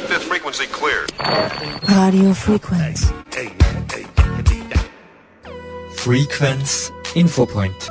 Keep 0.00 0.08
this 0.08 0.24
frequency 0.24 0.66
clear. 0.66 1.06
Radio 1.82 2.32
Frequenz. 2.32 3.12
Frequenz 5.94 6.90
Infopoint. 7.14 7.90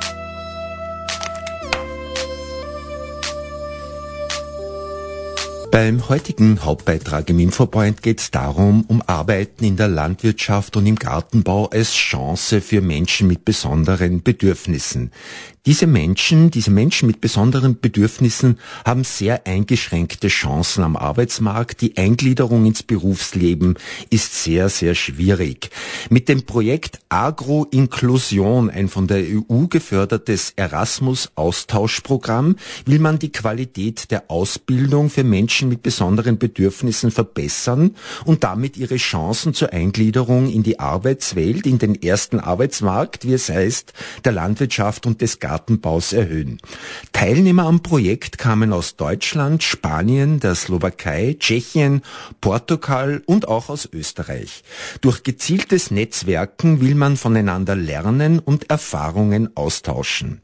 Beim 5.70 6.08
heutigen 6.08 6.64
Hauptbeitrag 6.64 7.30
im 7.30 7.38
Infopoint 7.38 8.02
geht 8.02 8.18
es 8.18 8.32
darum, 8.32 8.84
um 8.88 9.02
Arbeiten 9.06 9.64
in 9.64 9.76
der 9.76 9.86
Landwirtschaft 9.86 10.76
und 10.76 10.86
im 10.86 10.96
Gartenbau 10.96 11.66
als 11.66 11.94
Chance 11.94 12.60
für 12.60 12.80
Menschen 12.80 13.28
mit 13.28 13.44
besonderen 13.44 14.24
Bedürfnissen. 14.24 15.12
Diese 15.66 15.86
Menschen, 15.86 16.50
diese 16.50 16.70
Menschen 16.70 17.06
mit 17.06 17.20
besonderen 17.20 17.80
Bedürfnissen 17.80 18.58
haben 18.86 19.04
sehr 19.04 19.46
eingeschränkte 19.46 20.28
Chancen 20.28 20.82
am 20.82 20.96
Arbeitsmarkt. 20.96 21.82
Die 21.82 21.98
Eingliederung 21.98 22.64
ins 22.64 22.82
Berufsleben 22.82 23.76
ist 24.08 24.42
sehr, 24.42 24.70
sehr 24.70 24.94
schwierig. 24.94 25.68
Mit 26.08 26.30
dem 26.30 26.46
Projekt 26.46 27.00
Agro-Inklusion, 27.10 28.70
ein 28.70 28.88
von 28.88 29.06
der 29.06 29.18
EU 29.18 29.66
gefördertes 29.66 30.54
Erasmus-Austauschprogramm, 30.56 32.56
will 32.86 32.98
man 32.98 33.18
die 33.18 33.30
Qualität 33.30 34.10
der 34.10 34.30
Ausbildung 34.30 35.10
für 35.10 35.24
Menschen 35.24 35.68
mit 35.68 35.82
besonderen 35.82 36.38
Bedürfnissen 36.38 37.10
verbessern 37.10 37.96
und 38.24 38.44
damit 38.44 38.78
ihre 38.78 38.96
Chancen 38.96 39.52
zur 39.52 39.74
Eingliederung 39.74 40.50
in 40.50 40.62
die 40.62 40.80
Arbeitswelt, 40.80 41.66
in 41.66 41.78
den 41.78 42.00
ersten 42.00 42.40
Arbeitsmarkt, 42.40 43.26
wie 43.26 43.34
es 43.34 43.50
heißt, 43.50 43.92
der 44.24 44.32
Landwirtschaft 44.32 45.04
und 45.04 45.20
des 45.20 45.38
Gartenbaus 45.50 46.12
erhöhen. 46.12 46.60
Teilnehmer 47.10 47.64
am 47.64 47.82
Projekt 47.82 48.38
kamen 48.38 48.72
aus 48.72 48.94
Deutschland, 48.94 49.64
Spanien, 49.64 50.38
der 50.38 50.54
Slowakei, 50.54 51.34
Tschechien, 51.40 52.02
Portugal 52.40 53.20
und 53.26 53.48
auch 53.48 53.68
aus 53.68 53.88
Österreich. 53.92 54.62
Durch 55.00 55.24
gezieltes 55.24 55.90
Netzwerken 55.90 56.80
will 56.80 56.94
man 56.94 57.16
voneinander 57.16 57.74
lernen 57.74 58.38
und 58.38 58.70
Erfahrungen 58.70 59.50
austauschen. 59.56 60.40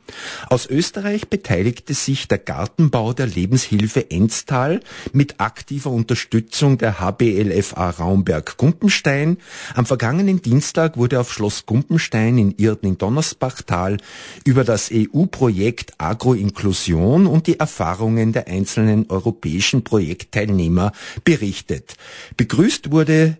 Aus 0.48 0.66
Österreich 0.66 1.28
beteiligte 1.28 1.94
sich 1.94 2.26
der 2.26 2.38
Gartenbau 2.38 3.12
der 3.12 3.28
Lebenshilfe 3.28 4.10
Enstal 4.10 4.80
mit 5.12 5.38
aktiver 5.38 5.92
Unterstützung 5.92 6.78
der 6.78 6.98
HBLFA 6.98 7.90
Raumberg-Gumpenstein. 7.90 9.36
Am 9.76 9.86
vergangenen 9.86 10.42
Dienstag 10.42 10.96
wurde 10.96 11.20
auf 11.20 11.32
Schloss 11.32 11.64
Gumpenstein 11.64 12.38
in 12.38 12.58
Irdning-Donnersbachtal 12.58 13.98
über 14.44 14.64
das 14.64 14.90
EU-Projekt 14.96 15.94
Agroinklusion 15.98 17.26
und 17.26 17.46
die 17.46 17.60
Erfahrungen 17.60 18.32
der 18.32 18.48
einzelnen 18.48 19.10
europäischen 19.10 19.84
Projektteilnehmer 19.84 20.92
berichtet. 21.24 21.96
Begrüßt 22.36 22.90
wurde 22.90 23.36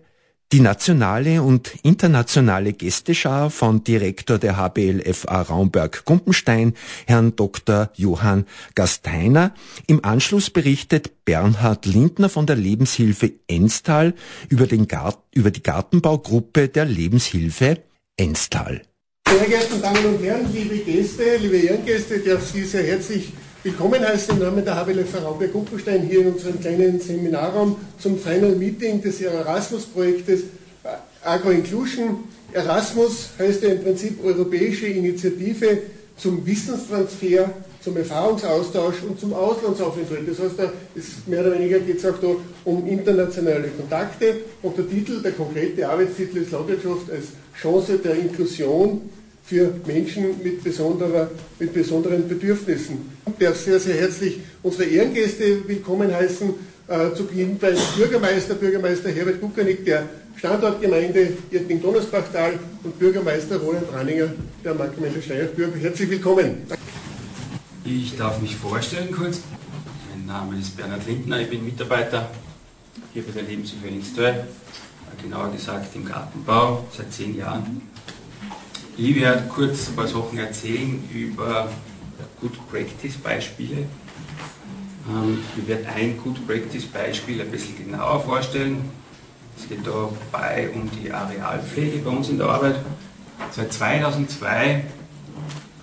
die 0.53 0.61
nationale 0.61 1.43
und 1.43 1.75
internationale 1.83 2.71
Gästeschar 2.71 3.49
von 3.49 3.83
Direktor 3.83 4.37
der 4.37 4.55
HBLFA 4.55 5.41
Raumberg-Gumpenstein, 5.41 6.73
Herrn 7.05 7.35
Dr. 7.35 7.91
Johann 7.95 8.45
Gasteiner. 8.73 9.53
Im 9.87 10.05
Anschluss 10.05 10.49
berichtet 10.49 11.25
Bernhard 11.25 11.85
Lindner 11.85 12.29
von 12.29 12.45
der 12.45 12.55
Lebenshilfe 12.55 13.33
Enstal 13.47 14.13
über, 14.47 14.67
über 15.33 15.51
die 15.51 15.63
Gartenbaugruppe 15.63 16.69
der 16.69 16.85
Lebenshilfe 16.85 17.83
Enstal. 18.15 18.86
Sehr 19.29 19.45
geehrte 19.45 19.75
Damen 19.81 20.05
und 20.05 20.23
Herren, 20.23 20.47
liebe 20.53 20.77
Gäste, 20.77 21.35
liebe 21.41 21.57
Ehrengäste, 21.57 22.15
ich 22.15 22.23
darf 22.23 22.49
Sie 22.49 22.63
sehr 22.63 22.83
herzlich 22.83 23.33
willkommen 23.61 23.99
heißen 24.01 24.35
im 24.35 24.41
Namen 24.41 24.63
der 24.63 24.75
HWLF 24.75 25.21
Raumberg 25.21 25.51
Gumpenstein 25.51 26.03
hier 26.03 26.21
in 26.21 26.31
unserem 26.31 26.57
kleinen 26.61 26.97
Seminarraum 27.01 27.75
zum 27.99 28.17
Final 28.17 28.55
Meeting 28.55 29.01
des 29.01 29.19
Erasmus-Projektes 29.19 30.43
Agro 31.21 31.49
Inclusion. 31.49 32.23
Erasmus 32.53 33.31
heißt 33.37 33.63
ja 33.63 33.69
im 33.69 33.83
Prinzip 33.83 34.23
Europäische 34.23 34.87
Initiative 34.87 35.79
zum 36.15 36.45
Wissenstransfer, 36.45 37.51
zum 37.81 37.97
Erfahrungsaustausch 37.97 39.03
und 39.07 39.19
zum 39.19 39.33
Auslandsaufenthalt. 39.33 40.27
Das 40.29 40.39
heißt, 40.39 40.57
da 40.57 40.71
ist 40.95 41.27
mehr 41.27 41.41
oder 41.41 41.53
weniger 41.59 41.79
geht 41.79 41.97
es 41.97 42.05
auch 42.05 42.17
da 42.21 42.29
um 42.63 42.87
internationale 42.87 43.67
Kontakte 43.67 44.37
und 44.61 44.77
der 44.77 44.89
Titel, 44.89 45.21
der 45.21 45.33
konkrete 45.33 45.87
Arbeitstitel 45.87 46.37
ist 46.37 46.51
Landwirtschaft 46.51 47.11
als 47.11 47.25
Chance 47.61 47.97
der 47.97 48.15
Inklusion 48.15 49.09
für 49.47 49.73
Menschen 49.85 50.43
mit, 50.43 50.61
besonderer, 50.61 51.29
mit 51.57 51.73
besonderen 51.73 52.27
Bedürfnissen. 52.27 52.97
Ich 53.25 53.45
darf 53.45 53.55
sehr, 53.55 53.79
sehr 53.79 53.95
herzlich 53.95 54.41
unsere 54.61 54.83
Ehrengäste 54.83 55.65
willkommen 55.65 56.13
heißen. 56.13 56.53
Äh, 56.89 57.13
zu 57.15 57.25
Beginn 57.25 57.57
beim 57.57 57.75
Bürgermeister, 57.97 58.55
Bürgermeister 58.55 59.09
Herbert 59.09 59.41
Bukanik 59.41 59.83
der 59.85 60.03
Standortgemeinde 60.37 61.33
Irting-Donnersbachtal 61.51 62.59
und 62.83 62.99
Bürgermeister 62.99 63.57
Roland 63.57 63.91
Ranninger 63.93 64.29
der 64.63 64.73
Marktgemeinde 64.73 65.21
Steiersburg. 65.21 65.71
Herzlich 65.79 66.09
willkommen. 66.09 66.63
Ich 67.83 68.17
darf 68.17 68.41
mich 68.41 68.55
vorstellen 68.55 69.11
kurz. 69.11 69.41
Mein 70.13 70.25
Name 70.25 70.59
ist 70.59 70.75
Bernhard 70.77 71.05
Lindner, 71.07 71.41
ich 71.41 71.49
bin 71.49 71.63
Mitarbeiter 71.63 72.29
hier 73.13 73.23
bei 73.23 73.31
der 73.31 73.43
Lebenshilfe 73.43 73.87
Instal, 73.87 74.47
genauer 75.21 75.51
gesagt 75.51 75.95
im 75.95 76.05
Gartenbau 76.05 76.85
seit 76.95 77.11
zehn 77.11 77.37
Jahren. 77.37 77.81
Ich 78.99 79.15
werde 79.15 79.43
kurz 79.47 79.89
ein 79.89 79.95
paar 79.95 80.07
Sachen 80.07 80.39
erzählen 80.39 81.07
über 81.13 81.69
Good 82.41 82.67
Practice 82.67 83.15
Beispiele. 83.17 83.85
Ähm, 85.07 85.37
ich 85.55 85.67
werde 85.67 85.87
ein 85.89 86.17
Good 86.17 86.47
Practice 86.47 86.85
Beispiel 86.87 87.39
ein 87.39 87.51
bisschen 87.51 87.77
genauer 87.77 88.21
vorstellen. 88.21 88.89
Es 89.55 89.69
geht 89.69 89.85
dabei 89.85 90.71
um 90.73 90.89
die 90.89 91.11
Arealpflege 91.11 91.99
bei 91.99 92.09
uns 92.09 92.29
in 92.29 92.39
der 92.39 92.47
Arbeit. 92.47 92.77
Seit 93.51 93.71
2002 93.71 94.65
äh, 94.65 94.83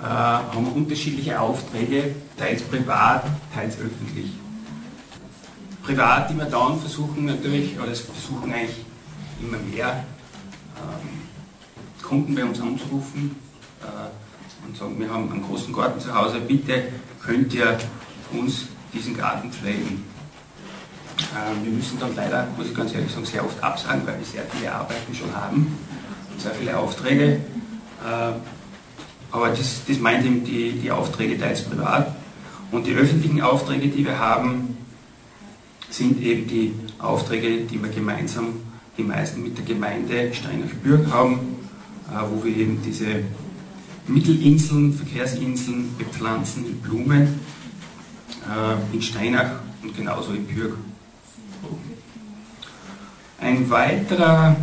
haben 0.03 0.67
wir 0.67 0.75
unterschiedliche 0.75 1.39
Aufträge, 1.39 2.17
teils 2.37 2.63
privat, 2.63 3.27
teils 3.55 3.77
öffentlich. 3.79 4.33
Privat, 5.85 6.31
die 6.31 6.37
wir 6.37 6.47
dann 6.47 6.81
versuchen 6.81 7.27
natürlich, 7.27 7.79
oder 7.79 7.91
das 7.91 8.01
versuchen 8.01 8.53
eigentlich 8.53 8.85
immer 9.41 9.59
mehr, 9.59 10.05
ähm, 10.79 11.24
Kunden 12.05 12.35
bei 12.35 12.45
uns 12.45 12.61
anzurufen 12.61 13.35
äh, 13.83 14.67
und 14.67 14.77
sagen, 14.77 14.99
wir 14.99 15.11
haben 15.11 15.31
einen 15.33 15.43
großen 15.43 15.73
Garten 15.73 16.01
zu 16.01 16.15
Hause, 16.15 16.41
bitte 16.41 16.85
könnt 17.23 17.53
ihr 17.55 17.79
uns 18.33 18.67
diesen 18.93 19.17
Garten 19.17 19.51
pflegen. 19.51 20.05
Äh, 21.19 21.65
wir 21.65 21.73
müssen 21.73 21.99
dann 21.99 22.15
leider, 22.15 22.47
muss 22.57 22.69
ich 22.69 22.75
ganz 22.75 22.95
ehrlich 22.95 23.11
sagen, 23.11 23.27
sehr 23.27 23.45
oft 23.45 23.63
absagen, 23.63 24.07
weil 24.07 24.19
wir 24.19 24.27
sehr 24.27 24.45
viele 24.53 24.73
Arbeiten 24.73 25.15
schon 25.15 25.35
haben 25.35 25.77
und 26.31 26.41
sehr 26.41 26.53
viele 26.53 26.77
Aufträge. 26.77 27.41
Äh, 28.05 28.33
aber 29.31 29.49
das, 29.49 29.81
das 29.89 29.99
meint 29.99 30.25
eben 30.25 30.45
die, 30.45 30.73
die 30.73 30.91
Aufträge 30.91 31.39
teils 31.39 31.63
privat. 31.63 32.15
Und 32.71 32.87
die 32.87 32.95
öffentlichen 32.95 33.41
Aufträge, 33.41 33.89
die 33.89 34.05
wir 34.05 34.19
haben, 34.19 34.77
sind 35.91 36.21
eben 36.23 36.47
die 36.47 36.75
Aufträge, 36.99 37.65
die 37.65 37.83
wir 37.83 37.91
gemeinsam, 37.91 38.55
die 38.97 39.03
meisten 39.03 39.43
mit 39.43 39.59
der 39.59 39.65
Gemeinde 39.65 40.33
Steinach-Bürg 40.33 41.11
haben 41.11 41.39
äh, 41.39 41.54
wo 42.23 42.45
wir 42.45 42.57
eben 42.57 42.81
diese 42.83 43.25
Mittelinseln, 44.07 44.93
Verkehrsinseln 44.93 45.97
bepflanzen 45.97 46.63
mit 46.63 46.83
Blumen 46.83 47.41
äh, 48.47 48.95
in 48.95 49.03
Steinach 49.03 49.61
und 49.83 49.97
genauso 49.97 50.33
in 50.33 50.47
Bürg. 50.47 50.77
Ein 53.41 53.69
weiterer, 53.69 54.57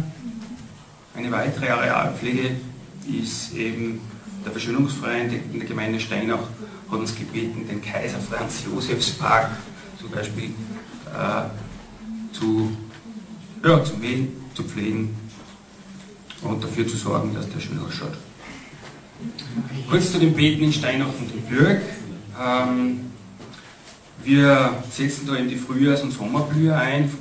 eine 1.16 1.31
weitere 1.31 1.69
Arealpflege 1.69 2.56
ist 3.07 3.53
eben 3.53 4.01
der 4.45 4.51
Verschönungsverein 4.51 5.31
in 5.51 5.59
der 5.59 5.68
Gemeinde 5.68 6.00
Steinach 6.00 6.39
hat 6.89 7.00
uns 7.00 7.16
gebeten, 7.16 7.68
den 7.68 7.81
Kaiser 7.81 8.19
Franz 8.19 8.63
Josefs 8.66 9.12
Park 9.12 9.51
zum 10.00 10.09
Beispiel 10.09 10.51
äh, 11.13 12.36
zu, 12.36 12.75
ja, 13.63 13.83
zu 13.83 13.97
mähen, 13.97 14.30
zu 14.54 14.63
pflegen 14.63 15.15
und 16.42 16.64
dafür 16.64 16.88
zu 16.88 16.98
sorgen, 16.98 17.34
dass 17.34 17.50
der 17.50 17.60
schön 17.60 17.80
ausschaut. 17.80 18.18
Kurz 19.90 20.12
zu 20.12 20.20
den 20.20 20.34
Beeten 20.34 20.64
in 20.64 20.74
Steinach 20.74 21.08
und 21.08 21.32
in 21.32 21.42
Bürg. 21.44 21.82
Ähm, 22.40 23.12
wir 24.24 24.84
setzen 24.90 25.28
da 25.28 25.36
eben 25.36 25.50
die 25.50 25.58
Frühjahrs- 25.58 26.04
und 26.04 26.12
Sommerblühe 26.12 26.76
ein. 26.76 27.12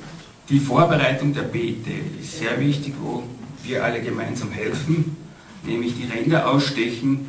Die 0.49 0.59
Vorbereitung 0.59 1.33
der 1.33 1.43
Beete 1.43 1.91
ist 2.19 2.39
sehr 2.39 2.59
wichtig, 2.59 2.93
wo 3.01 3.23
wir 3.63 3.83
alle 3.83 4.01
gemeinsam 4.01 4.51
helfen, 4.51 5.15
nämlich 5.63 5.93
die 5.95 6.05
Ränder 6.05 6.49
ausstechen, 6.49 7.27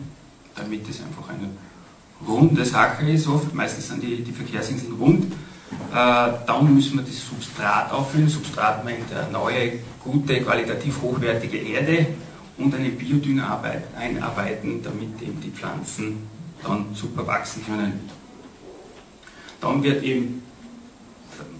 damit 0.56 0.88
es 0.88 1.00
einfach 1.00 1.28
eine 1.28 1.50
runde 2.26 2.64
Sache 2.64 3.08
ist. 3.10 3.26
Oft, 3.28 3.54
meistens 3.54 3.88
sind 3.88 4.02
die, 4.02 4.22
die 4.22 4.32
Verkehrsinseln 4.32 4.94
rund. 4.94 5.32
Äh, 5.92 6.32
dann 6.46 6.74
müssen 6.74 6.98
wir 6.98 7.04
das 7.04 7.26
Substrat 7.26 7.92
auffüllen. 7.92 8.28
Substrat 8.28 8.84
meint 8.84 9.12
eine 9.12 9.30
neue 9.30 9.72
gute, 10.02 10.40
qualitativ 10.40 11.00
hochwertige 11.02 11.58
Erde 11.58 12.06
und 12.58 12.74
einen 12.74 12.96
Biodünger 12.96 13.60
einarbeiten, 13.98 14.82
damit 14.82 15.20
eben 15.22 15.40
die 15.40 15.50
Pflanzen 15.50 16.28
dann 16.62 16.86
super 16.94 17.26
wachsen 17.26 17.64
können. 17.66 18.08
Dann 19.60 19.82
wird 19.82 20.02
eben, 20.02 20.42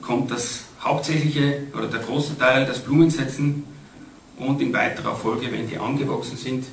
kommt 0.00 0.30
das 0.30 0.64
hauptsächliche 0.80 1.64
oder 1.76 1.86
der 1.86 2.00
große 2.00 2.38
Teil 2.38 2.66
das 2.66 2.80
Blumensetzen 2.80 3.64
und 4.38 4.60
in 4.60 4.72
weiterer 4.72 5.14
Folge, 5.14 5.52
wenn 5.52 5.68
die 5.68 5.78
angewachsen 5.78 6.36
sind 6.36 6.64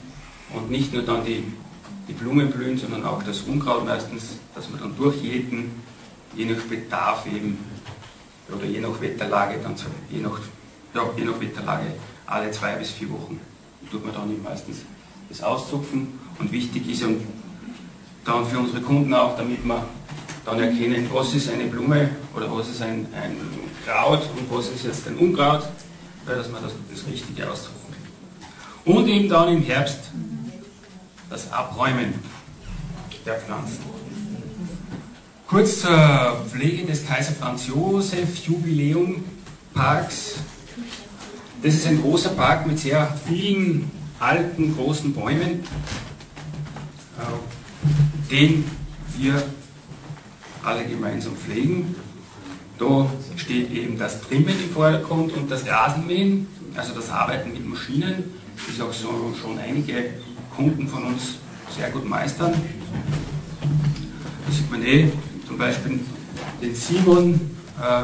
und 0.53 0.71
nicht 0.71 0.93
nur 0.93 1.03
dann 1.03 1.25
die, 1.25 1.43
die 2.07 2.13
Blumen 2.13 2.49
blühen, 2.49 2.77
sondern 2.77 3.05
auch 3.05 3.21
das 3.23 3.41
Unkraut 3.41 3.85
meistens, 3.85 4.37
dass 4.55 4.69
man 4.69 4.79
dann 4.79 4.97
durchjäten, 4.97 5.71
je 6.35 6.45
nach 6.45 6.61
Bedarf 6.63 7.25
eben 7.25 7.57
oder 8.53 8.65
je 8.65 8.79
nach 8.79 8.99
Wetterlage, 9.01 9.59
dann 9.61 9.75
je 10.09 10.21
nach, 10.21 10.39
ja, 10.93 11.01
je 11.15 11.23
nach 11.25 11.39
Wetterlage 11.39 11.93
alle 12.25 12.51
zwei 12.51 12.73
bis 12.75 12.91
vier 12.91 13.09
Wochen 13.09 13.39
tut 13.91 14.05
man 14.05 14.13
dann 14.13 14.43
meistens 14.43 14.79
das 15.29 15.41
Auszupfen 15.41 16.19
und 16.39 16.51
wichtig 16.51 16.87
ist 16.89 17.03
dann 18.25 18.45
für 18.45 18.59
unsere 18.59 18.81
Kunden 18.81 19.13
auch, 19.13 19.35
damit 19.37 19.63
wir 19.63 19.83
dann 20.45 20.59
erkennen, 20.59 21.09
was 21.11 21.33
ist 21.33 21.49
eine 21.49 21.65
Blume 21.65 22.09
oder 22.35 22.51
was 22.55 22.69
ist 22.69 22.81
ein, 22.81 23.07
ein 23.13 23.35
Kraut 23.85 24.21
und 24.37 24.51
was 24.55 24.67
ist 24.69 24.85
jetzt 24.85 25.07
ein 25.07 25.17
Unkraut, 25.17 25.67
dass 26.25 26.49
man 26.49 26.63
das, 26.63 26.73
das 26.91 27.07
Richtige 27.07 27.49
ausdrücken. 27.49 27.75
Und 28.85 29.07
eben 29.07 29.29
dann 29.29 29.49
im 29.49 29.63
Herbst 29.63 29.99
das 31.29 31.51
Abräumen 31.51 32.13
der 33.25 33.35
Pflanzen. 33.35 33.83
Kurz 35.49 35.81
zur 35.81 36.45
Pflege 36.47 36.85
des 36.85 37.07
Kaiser 37.07 37.31
Franz 37.31 37.65
Josef 37.65 38.35
Jubiläum 38.45 39.23
Parks. 39.73 40.35
Das 41.63 41.73
ist 41.73 41.87
ein 41.87 41.99
großer 41.99 42.29
Park 42.29 42.67
mit 42.67 42.77
sehr 42.77 43.17
vielen 43.27 43.89
alten, 44.19 44.75
großen 44.75 45.11
Bäumen, 45.11 45.63
äh, 47.17 48.29
den 48.29 48.63
wir 49.17 49.41
alle 50.63 50.85
gemeinsam 50.85 51.35
pflegen. 51.35 51.95
Da 52.77 53.09
steht 53.35 53.71
eben 53.71 53.97
das 53.97 54.21
Trimmen 54.21 54.49
im 54.49 54.69
Vordergrund 54.71 55.33
und 55.33 55.49
das 55.49 55.67
Rasenmähen, 55.67 56.45
also 56.75 56.93
das 56.93 57.09
Arbeiten 57.09 57.53
mit 57.53 57.67
Maschinen, 57.67 58.23
das 58.67 58.85
auch 58.85 58.93
schon 58.93 59.57
einige 59.57 60.11
Kunden 60.55 60.87
von 60.87 61.05
uns 61.05 61.39
sehr 61.75 61.89
gut 61.89 62.07
meistern. 62.07 62.53
Da 64.45 64.53
sieht 64.53 64.69
man 64.69 64.83
eh 64.83 65.11
zum 65.49 65.57
Beispiel 65.57 65.99
den 66.61 66.75
Simon 66.75 67.33
äh, 67.81 68.03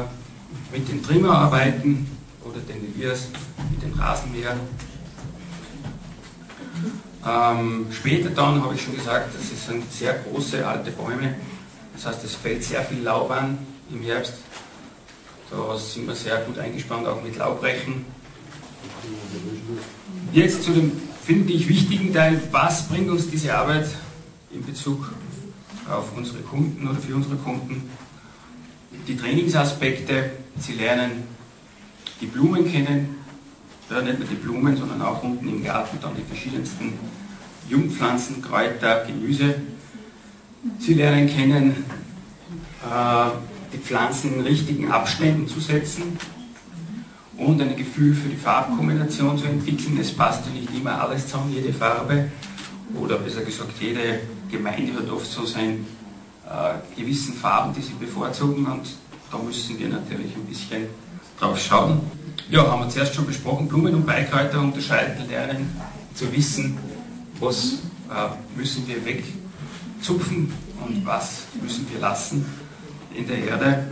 mit 0.76 0.88
dem 0.88 1.00
Trimmer 1.00 1.30
arbeiten 1.30 2.10
oder 2.44 2.58
den 2.58 2.92
Elias 2.92 3.28
mit 3.70 3.82
dem 3.82 3.92
Rasenmäher. 3.98 4.56
Ähm, 7.24 7.86
später 7.92 8.30
dann 8.30 8.62
habe 8.62 8.74
ich 8.74 8.82
schon 8.82 8.96
gesagt, 8.96 9.30
das 9.32 9.66
sind 9.66 9.90
sehr 9.92 10.14
große 10.14 10.66
alte 10.66 10.90
Bäume. 10.90 11.36
Das 11.94 12.06
heißt, 12.06 12.24
es 12.24 12.34
fällt 12.34 12.64
sehr 12.64 12.82
viel 12.82 13.02
Laub 13.02 13.30
an 13.30 13.58
im 13.90 14.02
Herbst. 14.02 14.34
Da 15.48 15.78
sind 15.78 16.08
wir 16.08 16.16
sehr 16.16 16.38
gut 16.38 16.58
eingespannt, 16.58 17.06
auch 17.06 17.22
mit 17.22 17.36
Laubrechen. 17.36 18.04
Jetzt 20.32 20.64
zu 20.64 20.72
dem, 20.72 21.00
finde 21.24 21.52
ich, 21.52 21.68
wichtigen 21.68 22.12
Teil, 22.12 22.40
was 22.50 22.88
bringt 22.88 23.08
uns 23.08 23.30
diese 23.30 23.56
Arbeit 23.56 23.88
in 24.50 24.66
Bezug 24.66 25.12
auf 25.90 26.16
unsere 26.16 26.40
Kunden 26.40 26.88
oder 26.88 26.98
für 26.98 27.14
unsere 27.14 27.36
Kunden? 27.36 27.88
Die 29.06 29.16
Trainingsaspekte, 29.16 30.30
sie 30.58 30.72
lernen 30.72 31.24
die 32.20 32.26
Blumen 32.26 32.70
kennen, 32.70 33.16
ja, 33.90 34.02
nicht 34.02 34.18
nur 34.18 34.28
die 34.28 34.34
Blumen, 34.36 34.76
sondern 34.76 35.02
auch 35.02 35.22
unten 35.22 35.48
im 35.48 35.62
Garten 35.62 35.98
dann 36.00 36.12
die 36.16 36.22
verschiedensten 36.22 36.94
Jungpflanzen, 37.68 38.42
Kräuter, 38.42 39.04
Gemüse. 39.04 39.56
Sie 40.78 40.94
lernen 40.94 41.28
kennen, 41.28 41.84
äh, 42.82 43.30
die 43.72 43.78
Pflanzen 43.78 44.34
in 44.34 44.40
richtigen 44.40 44.90
Abständen 44.90 45.46
zu 45.46 45.60
setzen 45.60 46.18
und 47.36 47.60
ein 47.60 47.76
Gefühl 47.76 48.14
für 48.14 48.28
die 48.28 48.36
Farbkombination 48.36 49.38
zu 49.38 49.46
entwickeln. 49.46 49.98
Es 50.00 50.12
passt 50.12 50.46
ja 50.46 50.52
nicht 50.52 50.74
immer 50.74 51.00
alles 51.00 51.26
zusammen, 51.26 51.52
jede 51.52 51.72
Farbe. 51.72 52.30
Oder 52.94 53.18
besser 53.18 53.42
gesagt, 53.42 53.72
jede 53.80 54.20
Gemeinde 54.50 54.94
hat 54.94 55.10
oft 55.10 55.26
so 55.26 55.44
seine 55.44 55.74
äh, 56.48 56.74
gewissen 56.96 57.34
Farben, 57.34 57.74
die 57.74 57.82
sie 57.82 57.94
bevorzugen 57.94 58.66
und 58.66 58.86
da 59.30 59.38
müssen 59.38 59.78
wir 59.78 59.88
natürlich 59.88 60.34
ein 60.36 60.44
bisschen 60.44 60.86
drauf 61.38 61.58
schauen. 61.60 62.00
Ja, 62.50 62.70
haben 62.70 62.82
wir 62.82 62.88
zuerst 62.88 63.14
schon 63.14 63.26
besprochen, 63.26 63.66
Blumen 63.66 63.94
und 63.94 64.06
Beikräuter 64.06 64.60
unterscheiden 64.60 65.28
lernen, 65.28 65.74
zu 66.14 66.32
wissen, 66.32 66.78
was 67.40 67.78
äh, 68.08 68.56
müssen 68.56 68.86
wir 68.86 69.04
wegzupfen 69.04 70.52
und 70.86 71.04
was 71.04 71.46
müssen 71.60 71.86
wir 71.92 72.00
lassen 72.00 72.46
in 73.14 73.26
der 73.26 73.38
Erde. 73.38 73.86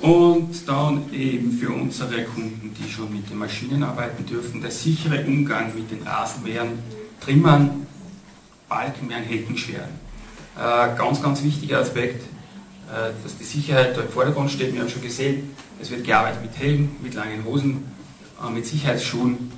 Und 0.00 0.68
dann 0.68 1.12
eben 1.12 1.50
für 1.52 1.70
unsere 1.70 2.22
Kunden, 2.24 2.72
die 2.78 2.88
schon 2.88 3.12
mit 3.12 3.28
den 3.30 3.38
Maschinen 3.38 3.82
arbeiten 3.82 4.24
dürfen, 4.26 4.60
der 4.60 4.70
sichere 4.70 5.24
Umgang 5.24 5.74
mit 5.74 5.90
den 5.90 6.06
Rasenmähern, 6.06 6.78
Trimmern, 7.20 7.87
Balkenmähern, 8.68 9.22
Heckenschweren. 9.22 10.08
Äh, 10.56 10.96
ganz, 10.96 11.22
ganz 11.22 11.42
wichtiger 11.42 11.78
Aspekt, 11.78 12.22
äh, 12.22 13.12
dass 13.22 13.38
die 13.38 13.44
Sicherheit 13.44 13.96
da 13.96 14.02
im 14.02 14.08
Vordergrund 14.08 14.50
steht. 14.50 14.74
Wir 14.74 14.80
haben 14.80 14.88
schon 14.88 15.02
gesehen, 15.02 15.54
es 15.80 15.90
wird 15.90 16.04
gearbeitet 16.04 16.42
mit 16.42 16.58
Helm, 16.58 16.96
mit 17.02 17.14
langen 17.14 17.44
Hosen, 17.44 17.84
äh, 18.44 18.50
mit 18.50 18.66
Sicherheitsschuhen. 18.66 19.52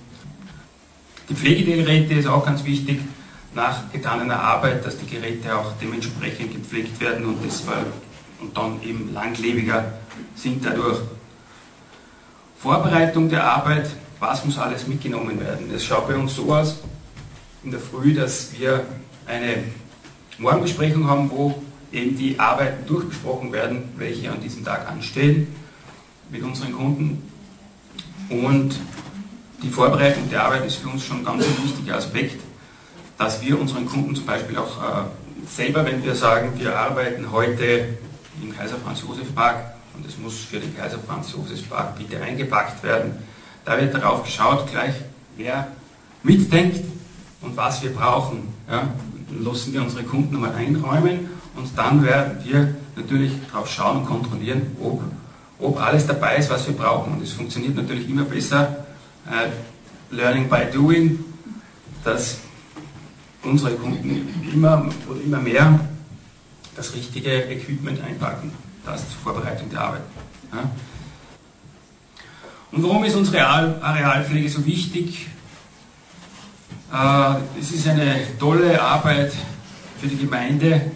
Die 1.28 1.34
Pflegegeräte 1.34 2.14
ist 2.14 2.26
auch 2.26 2.44
ganz 2.44 2.64
wichtig 2.64 3.00
nach 3.54 3.90
getaner 3.92 4.38
Arbeit, 4.38 4.84
dass 4.84 4.98
die 4.98 5.06
Geräte 5.06 5.56
auch 5.56 5.72
dementsprechend 5.80 6.52
gepflegt 6.52 7.00
werden 7.00 7.24
und, 7.24 7.44
das, 7.44 7.62
und 8.40 8.56
dann 8.56 8.82
eben 8.82 9.12
langlebiger 9.12 9.92
sind 10.34 10.64
dadurch. 10.64 10.98
Vorbereitung 12.58 13.30
der 13.30 13.44
Arbeit, 13.44 13.88
was 14.18 14.44
muss 14.44 14.58
alles 14.58 14.86
mitgenommen 14.86 15.40
werden? 15.40 15.70
Es 15.74 15.84
schaut 15.84 16.08
bei 16.08 16.16
uns 16.16 16.34
so 16.36 16.52
aus, 16.52 16.76
in 17.62 17.70
der 17.70 17.80
Früh, 17.80 18.14
dass 18.14 18.58
wir 18.58 18.84
eine 19.26 19.64
Morgenbesprechung 20.38 21.08
haben, 21.08 21.30
wo 21.30 21.62
eben 21.92 22.16
die 22.16 22.38
Arbeiten 22.38 22.86
durchbesprochen 22.86 23.52
werden, 23.52 23.82
welche 23.96 24.30
an 24.30 24.40
diesem 24.40 24.64
Tag 24.64 24.88
anstehen 24.88 25.48
mit 26.30 26.42
unseren 26.42 26.72
Kunden. 26.72 27.22
Und 28.28 28.74
die 29.62 29.68
Vorbereitung 29.68 30.30
der 30.30 30.44
Arbeit 30.44 30.66
ist 30.66 30.76
für 30.76 30.88
uns 30.88 31.04
schon 31.04 31.24
ganz 31.24 31.44
ein 31.44 31.64
wichtiger 31.64 31.96
Aspekt, 31.96 32.40
dass 33.18 33.42
wir 33.42 33.60
unseren 33.60 33.86
Kunden 33.86 34.14
zum 34.14 34.24
Beispiel 34.24 34.56
auch 34.56 34.78
äh, 34.78 35.02
selber, 35.46 35.84
wenn 35.84 36.02
wir 36.02 36.14
sagen, 36.14 36.52
wir 36.58 36.74
arbeiten 36.78 37.30
heute 37.30 37.98
im 38.40 38.56
Kaiser 38.56 38.76
Franz 38.78 39.02
Josef 39.02 39.34
Park 39.34 39.74
und 39.94 40.06
es 40.06 40.16
muss 40.16 40.38
für 40.38 40.58
den 40.58 40.74
Kaiser 40.74 40.98
Franz 41.06 41.32
Josef 41.32 41.68
Park 41.68 41.98
bitte 41.98 42.22
eingepackt 42.22 42.82
werden, 42.82 43.18
da 43.66 43.78
wird 43.78 43.92
darauf 43.92 44.22
geschaut 44.22 44.70
gleich, 44.70 44.94
wer 45.36 45.66
mitdenkt 46.22 46.89
und 47.42 47.56
was 47.56 47.82
wir 47.82 47.92
brauchen. 47.92 48.48
Ja? 48.68 48.88
Lassen 49.38 49.72
wir 49.72 49.82
unsere 49.82 50.04
Kunden 50.04 50.36
einmal 50.36 50.54
einräumen 50.54 51.28
und 51.56 51.68
dann 51.76 52.02
werden 52.04 52.38
wir 52.44 52.74
natürlich 52.96 53.32
darauf 53.50 53.70
schauen 53.70 53.98
und 53.98 54.06
kontrollieren, 54.06 54.76
ob, 54.82 55.02
ob 55.58 55.80
alles 55.80 56.06
dabei 56.06 56.36
ist, 56.36 56.50
was 56.50 56.66
wir 56.66 56.74
brauchen. 56.74 57.14
Und 57.14 57.22
es 57.22 57.32
funktioniert 57.32 57.76
natürlich 57.76 58.08
immer 58.08 58.24
besser, 58.24 58.86
äh, 59.26 59.50
Learning 60.14 60.48
by 60.48 60.66
Doing, 60.72 61.24
dass 62.04 62.38
unsere 63.42 63.72
Kunden 63.76 64.28
immer 64.52 64.88
oder 65.08 65.20
immer 65.20 65.38
mehr 65.38 65.80
das 66.76 66.94
richtige 66.94 67.30
Equipment 67.44 68.02
einpacken. 68.02 68.52
Das 68.84 69.02
die 69.06 69.22
Vorbereitung 69.22 69.70
der 69.70 69.80
Arbeit. 69.80 70.02
Ja. 70.52 70.70
Und 72.72 72.82
warum 72.82 73.04
ist 73.04 73.14
unsere 73.14 73.46
Arealpflege 73.46 74.48
so 74.48 74.64
wichtig? 74.64 75.28
Äh, 76.92 77.34
es 77.60 77.72
ist 77.72 77.86
eine 77.88 78.16
tolle 78.38 78.80
Arbeit 78.80 79.32
für 80.00 80.08
die 80.08 80.16
Gemeinde 80.16 80.90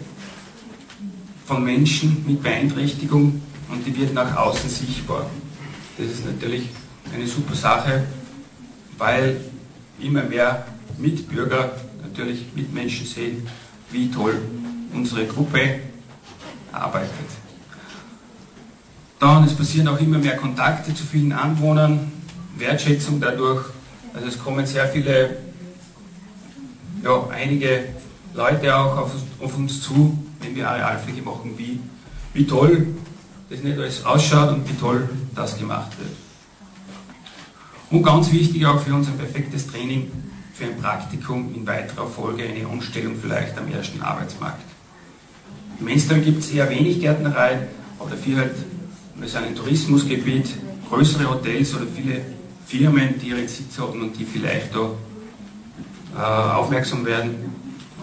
von 1.45 1.63
Menschen 1.63 2.25
mit 2.27 2.41
Beeinträchtigung 2.41 3.41
und 3.69 3.85
die 3.85 3.95
wird 3.97 4.13
nach 4.13 4.35
außen 4.35 4.69
sichtbar. 4.69 5.25
Das 5.97 6.07
ist 6.07 6.25
natürlich 6.25 6.69
eine 7.13 7.27
super 7.27 7.55
Sache, 7.55 8.03
weil 8.97 9.39
immer 9.99 10.23
mehr 10.23 10.65
Mitbürger 10.97 11.71
natürlich 12.03 12.45
Mitmenschen 12.55 13.05
sehen, 13.05 13.47
wie 13.91 14.11
toll 14.11 14.41
unsere 14.93 15.25
Gruppe 15.25 15.79
arbeitet. 16.71 17.09
Dann, 19.19 19.45
es 19.45 19.53
passieren 19.53 19.87
auch 19.87 19.99
immer 19.99 20.17
mehr 20.17 20.35
Kontakte 20.35 20.93
zu 20.93 21.03
vielen 21.03 21.31
Anwohnern, 21.31 22.11
Wertschätzung 22.57 23.19
dadurch. 23.21 23.65
Also 24.13 24.27
es 24.27 24.37
kommen 24.39 24.65
sehr 24.65 24.87
viele, 24.87 25.37
ja, 27.05 27.27
einige 27.29 27.85
Leute 28.33 28.75
auch 28.75 28.97
auf, 28.97 29.11
auf 29.39 29.57
uns 29.57 29.81
zu, 29.81 30.17
wenn 30.41 30.55
wir 30.55 30.69
Arealfläche 30.69 31.21
machen, 31.21 31.53
wie, 31.57 31.79
wie 32.33 32.45
toll 32.45 32.87
das 33.49 33.61
nicht 33.61 33.77
alles 33.77 34.03
ausschaut 34.03 34.49
und 34.49 34.67
wie 34.67 34.73
toll 34.73 35.07
das 35.35 35.57
gemacht 35.57 35.91
wird. 35.99 36.09
Und 37.91 38.03
ganz 38.03 38.31
wichtig 38.31 38.65
auch 38.65 38.81
für 38.81 38.93
uns 38.93 39.07
ein 39.07 39.17
perfektes 39.17 39.67
Training 39.67 40.11
für 40.53 40.65
ein 40.65 40.77
Praktikum 40.77 41.53
in 41.53 41.67
weiterer 41.67 42.07
Folge 42.07 42.43
eine 42.43 42.67
Umstellung 42.67 43.13
vielleicht 43.21 43.57
am 43.57 43.71
ersten 43.71 44.01
Arbeitsmarkt. 44.01 44.63
Im 45.79 45.85
Menstal 45.85 46.21
gibt 46.21 46.39
es 46.39 46.51
eher 46.51 46.69
wenig 46.69 46.99
Gärtnerei, 47.01 47.67
aber 47.99 48.09
dafür 48.09 48.37
halt 48.37 48.55
wir 49.17 49.29
sind 49.29 49.45
ein 49.45 49.55
Tourismusgebiet, 49.55 50.47
größere 50.89 51.29
Hotels 51.29 51.73
oder 51.75 51.85
viele 51.93 52.21
Firmen, 52.65 53.19
die 53.21 53.29
ihre 53.29 53.47
Sitz 53.47 53.79
haben 53.79 54.01
und 54.01 54.19
die 54.19 54.25
vielleicht 54.25 54.75
da 54.75 54.89
aufmerksam 56.21 57.05
werden 57.05 57.35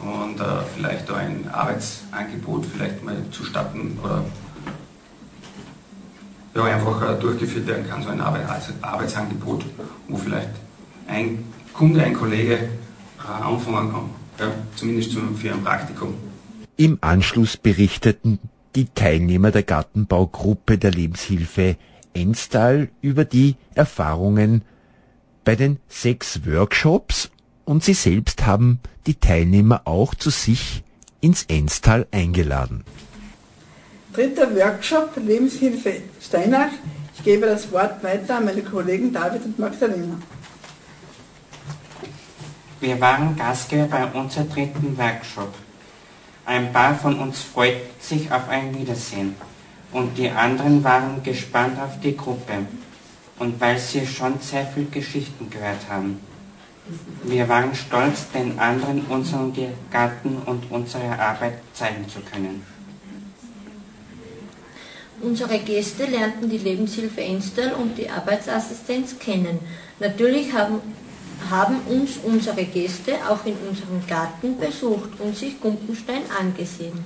und 0.02 0.40
äh, 0.40 0.45
vielleicht 0.76 1.09
da 1.09 1.16
ein 1.16 1.49
Arbeitsangebot 1.50 2.66
vielleicht 2.66 3.02
mal 3.04 3.16
zustatten 3.31 3.99
oder 4.02 4.25
ja, 6.54 6.64
einfach 6.64 7.11
äh, 7.11 7.21
durchgeführt 7.21 7.66
werden 7.66 7.88
kann, 7.88 8.02
so 8.02 8.11
ein 8.11 8.21
Arbeitsangebot, 8.21 9.64
wo 10.09 10.16
vielleicht 10.16 10.50
ein 11.07 11.45
Kunde, 11.73 12.02
ein 12.02 12.14
Kollege 12.14 12.54
äh, 12.54 13.42
anfangen 13.42 13.92
kann, 13.92 14.11
ja, 14.38 14.52
zumindest 14.76 15.12
für 15.12 15.52
ein 15.52 15.62
Praktikum. 15.62 16.14
Im 16.76 16.99
Anschluss 17.00 17.57
berichteten 17.57 18.38
die 18.75 18.87
Teilnehmer 18.87 19.50
der 19.50 19.62
Gartenbaugruppe 19.62 20.78
der 20.78 20.90
Lebenshilfe 20.90 21.76
Enstal 22.14 22.88
über 23.00 23.25
die 23.25 23.57
Erfahrungen 23.75 24.62
bei 25.45 25.57
den 25.57 25.78
sechs 25.88 26.47
Workshops 26.47 27.31
und 27.64 27.85
sie 27.85 27.95
selbst 27.95 28.47
haben 28.47 28.81
die 29.07 29.14
Teilnehmer 29.14 29.83
auch 29.85 30.14
zu 30.14 30.31
sich 30.31 30.83
ins 31.21 31.45
Enstal 31.45 32.07
eingeladen. 32.11 32.85
Dritter 34.12 34.54
Workshop 34.54 35.16
Lebenshilfe 35.16 36.02
Steinach. 36.21 36.73
Ich 37.16 37.25
gebe 37.25 37.47
das 37.47 37.71
Wort 37.73 38.02
weiter 38.02 38.38
an 38.38 38.45
meine 38.45 38.62
Kollegen 38.62 39.12
David 39.12 39.45
und 39.45 39.59
Magdalena. 39.59 40.19
Wir 42.81 43.00
waren 43.00 43.37
Gastgeber 43.37 43.87
bei 43.87 44.04
unserem 44.07 44.50
dritten 44.50 44.99
Workshop. 44.99 45.54
Ein 46.45 46.73
paar 46.73 46.97
von 46.97 47.19
uns 47.21 47.40
freuten 47.40 47.81
sich 48.00 48.31
auf 48.33 48.49
ein 48.49 48.76
Wiedersehen 48.76 49.37
und 49.92 50.19
die 50.19 50.28
anderen 50.28 50.83
waren 50.83 51.23
gespannt 51.23 51.78
auf 51.78 52.00
die 52.00 52.16
Gruppe 52.16 52.66
und 53.38 53.61
weil 53.61 53.78
sie 53.78 54.07
schon 54.07 54.40
sehr 54.40 54.66
viel 54.66 54.88
Geschichten 54.90 55.49
gehört 55.49 55.88
haben. 55.88 56.21
Wir 57.25 57.49
waren 57.49 57.75
stolz, 57.75 58.31
den 58.35 58.59
anderen 58.59 59.03
unseren 59.07 59.55
Garten 59.91 60.39
und 60.47 60.71
unsere 60.71 61.19
Arbeit 61.19 61.59
zeigen 61.75 62.09
zu 62.09 62.21
können. 62.21 62.67
Unsere 65.21 65.61
Gäste 65.61 66.07
lernten 66.07 66.51
die 66.51 66.59
Lebenshilfe 66.59 67.21
Enstal 67.21 67.75
und 67.75 67.97
die 67.97 68.11
Arbeitsassistenz 68.11 69.17
kennen. 69.21 69.61
Natürlich 70.01 70.53
haben, 70.53 70.81
haben 71.49 71.77
uns 71.87 72.17
unsere 72.25 72.65
Gäste 72.65 73.15
auch 73.29 73.47
in 73.47 73.57
unserem 73.69 74.05
Garten 74.09 74.59
besucht 74.59 75.21
und 75.21 75.37
sich 75.37 75.61
Gumpenstein 75.61 76.23
angesehen. 76.37 77.05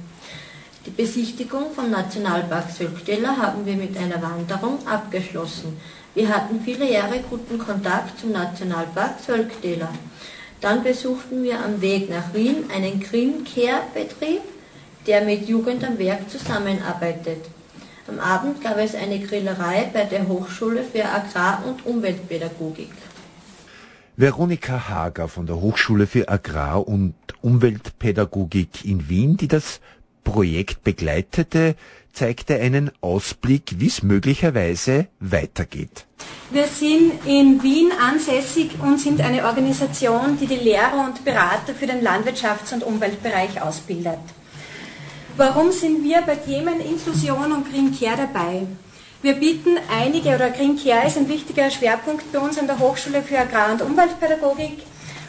Die 0.87 0.91
Besichtigung 0.91 1.75
vom 1.75 1.91
Nationalpark 1.91 2.71
Sölkteller 2.71 3.37
haben 3.37 3.67
wir 3.67 3.75
mit 3.75 3.95
einer 3.99 4.23
Wanderung 4.23 4.79
abgeschlossen. 4.87 5.77
Wir 6.17 6.31
hatten 6.31 6.63
viele 6.63 6.91
Jahre 6.91 7.21
guten 7.29 7.59
Kontakt 7.59 8.19
zum 8.19 8.33
Nationalpark 8.33 9.21
Sölkteller. 9.21 9.91
Dann 10.63 10.83
besuchten 10.83 11.43
wir 11.43 11.63
am 11.63 11.83
Weg 11.83 12.09
nach 12.09 12.33
Wien 12.33 12.71
einen 12.75 13.01
Green 13.01 13.45
Care 13.45 13.83
Betrieb, 13.93 14.41
der 15.07 15.27
mit 15.27 15.47
Jugend 15.47 15.85
am 15.85 15.99
Werk 15.99 16.31
zusammenarbeitet. 16.31 17.45
Am 18.09 18.19
Abend 18.19 18.63
gab 18.63 18.79
es 18.79 18.95
eine 18.95 19.19
Grillerei 19.21 19.91
bei 19.93 20.05
der 20.05 20.27
Hochschule 20.27 20.85
für 20.85 21.05
Agrar- 21.05 21.63
und 21.67 21.85
Umweltpädagogik. 21.85 22.93
Veronika 24.17 24.89
Hager 24.89 25.29
von 25.29 25.45
der 25.45 25.61
Hochschule 25.61 26.07
für 26.07 26.31
Agrar- 26.31 26.89
und 26.89 27.15
Umweltpädagogik 27.43 28.87
in 28.87 29.11
Wien, 29.11 29.37
die 29.37 29.49
das 29.49 29.81
Projekt 30.27 30.83
begleitete, 30.83 31.77
zeigte 32.13 32.57
einen 32.57 32.91
Ausblick, 33.01 33.77
wie 33.79 33.87
es 33.87 34.03
möglicherweise 34.03 35.07
weitergeht. 35.21 36.05
Wir 36.51 36.67
sind 36.67 37.13
in 37.27 37.63
Wien 37.63 37.91
ansässig 37.93 38.71
und 38.83 39.01
sind 39.01 39.21
eine 39.21 39.45
Organisation, 39.45 40.37
die 40.41 40.47
die 40.47 40.57
Lehrer 40.57 41.07
und 41.07 41.25
Berater 41.25 41.75
für 41.79 41.87
den 41.87 42.03
Landwirtschafts- 42.03 42.75
und 42.75 42.83
Umweltbereich 42.83 43.63
ausbildet. 43.63 44.19
Warum 45.37 45.71
sind 45.71 46.03
wir 46.03 46.23
bei 46.23 46.37
Themen 46.37 46.81
Inklusion 46.81 47.53
und 47.53 47.71
Green 47.71 47.97
Care 47.97 48.17
dabei? 48.27 48.67
Wir 49.23 49.35
bieten 49.35 49.77
einige, 49.91 50.35
oder 50.35 50.51
Green 50.51 50.79
Care 50.83 51.07
ist 51.07 51.17
ein 51.17 51.29
wichtiger 51.29 51.71
Schwerpunkt 51.71 52.33
bei 52.33 52.39
uns 52.39 52.59
an 52.59 52.67
der 52.67 52.79
Hochschule 52.79 53.23
für 53.23 53.39
Agrar- 53.39 53.73
und 53.73 53.83
Umweltpädagogik. 53.83 54.79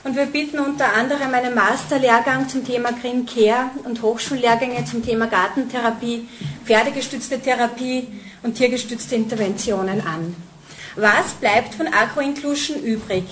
Und 0.07 0.15
wir 0.15 0.27
bieten 0.27 0.59
unter 0.59 0.93
anderem 0.93 1.33
einen 1.33 1.53
Masterlehrgang 1.53 2.47
zum 2.47 2.65
Thema 2.65 2.93
Green 2.93 3.25
Care 3.25 3.71
und 3.83 4.01
Hochschullehrgänge 4.01 4.85
zum 4.85 5.03
Thema 5.05 5.27
Gartentherapie, 5.27 6.29
pferdegestützte 6.63 7.41
Therapie 7.41 8.07
und 8.41 8.55
tiergestützte 8.55 9.15
Interventionen 9.15 9.99
an. 10.07 10.33
Was 10.95 11.33
bleibt 11.41 11.75
von 11.75 11.87
Agro-Inclusion 11.87 12.81
übrig? 12.81 13.25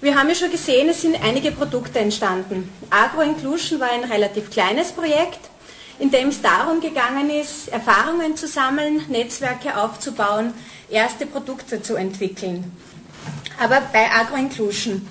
Wir 0.00 0.14
haben 0.14 0.28
ja 0.28 0.36
schon 0.36 0.52
gesehen, 0.52 0.88
es 0.90 1.02
sind 1.02 1.20
einige 1.24 1.50
Produkte 1.50 1.98
entstanden. 1.98 2.72
Agro-Inclusion 2.88 3.80
war 3.80 3.90
ein 3.90 4.04
relativ 4.04 4.48
kleines 4.48 4.92
Projekt 4.92 5.50
in 5.98 6.10
dem 6.10 6.28
es 6.28 6.40
darum 6.40 6.80
gegangen 6.80 7.30
ist, 7.30 7.68
Erfahrungen 7.68 8.36
zu 8.36 8.48
sammeln, 8.48 9.02
Netzwerke 9.08 9.76
aufzubauen, 9.76 10.54
erste 10.88 11.26
Produkte 11.26 11.82
zu 11.82 11.96
entwickeln. 11.96 12.72
Aber 13.60 13.80
bei 13.92 14.10
AgroInclusion, 14.10 15.06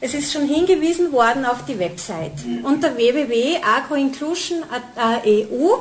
es 0.00 0.14
ist 0.14 0.32
schon 0.32 0.46
hingewiesen 0.46 1.10
worden 1.12 1.44
auf 1.44 1.64
die 1.64 1.78
Website. 1.78 2.32
Unter 2.62 2.96
www.agroinclusion.eu 2.96 5.76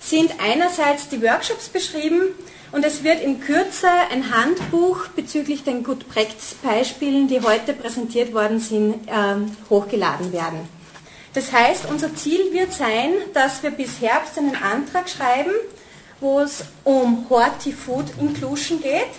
sind 0.00 0.32
einerseits 0.40 1.08
die 1.08 1.22
Workshops 1.22 1.68
beschrieben 1.68 2.34
und 2.72 2.84
es 2.84 3.04
wird 3.04 3.22
in 3.22 3.40
Kürze 3.40 3.86
ein 4.10 4.34
Handbuch 4.34 5.06
bezüglich 5.14 5.62
den 5.62 5.84
Good 5.84 6.08
Practice 6.08 6.56
Beispielen, 6.62 7.28
die 7.28 7.40
heute 7.40 7.72
präsentiert 7.72 8.34
worden 8.34 8.58
sind, 8.58 9.06
äh, 9.06 9.36
hochgeladen 9.70 10.32
werden. 10.32 10.68
Das 11.34 11.52
heißt, 11.52 11.86
unser 11.88 12.12
Ziel 12.14 12.52
wird 12.52 12.72
sein, 12.72 13.12
dass 13.32 13.62
wir 13.62 13.70
bis 13.70 14.00
Herbst 14.00 14.36
einen 14.38 14.56
Antrag 14.56 15.08
schreiben, 15.08 15.52
wo 16.20 16.40
es 16.40 16.64
um 16.84 17.26
Horti-Food 17.30 18.06
Inclusion 18.20 18.80
geht. 18.80 19.10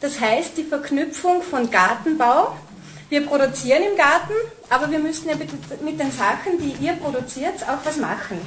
Das 0.00 0.20
heißt, 0.20 0.56
die 0.56 0.64
Verknüpfung 0.64 1.42
von 1.42 1.70
Gartenbau. 1.70 2.56
Wir 3.12 3.26
produzieren 3.26 3.82
im 3.82 3.94
Garten, 3.94 4.32
aber 4.70 4.90
wir 4.90 4.98
müssen 4.98 5.28
ja 5.28 5.34
mit 5.34 6.00
den 6.00 6.10
Sachen, 6.10 6.58
die 6.58 6.82
ihr 6.82 6.94
produziert, 6.94 7.62
auch 7.68 7.84
was 7.84 7.98
machen. 7.98 8.40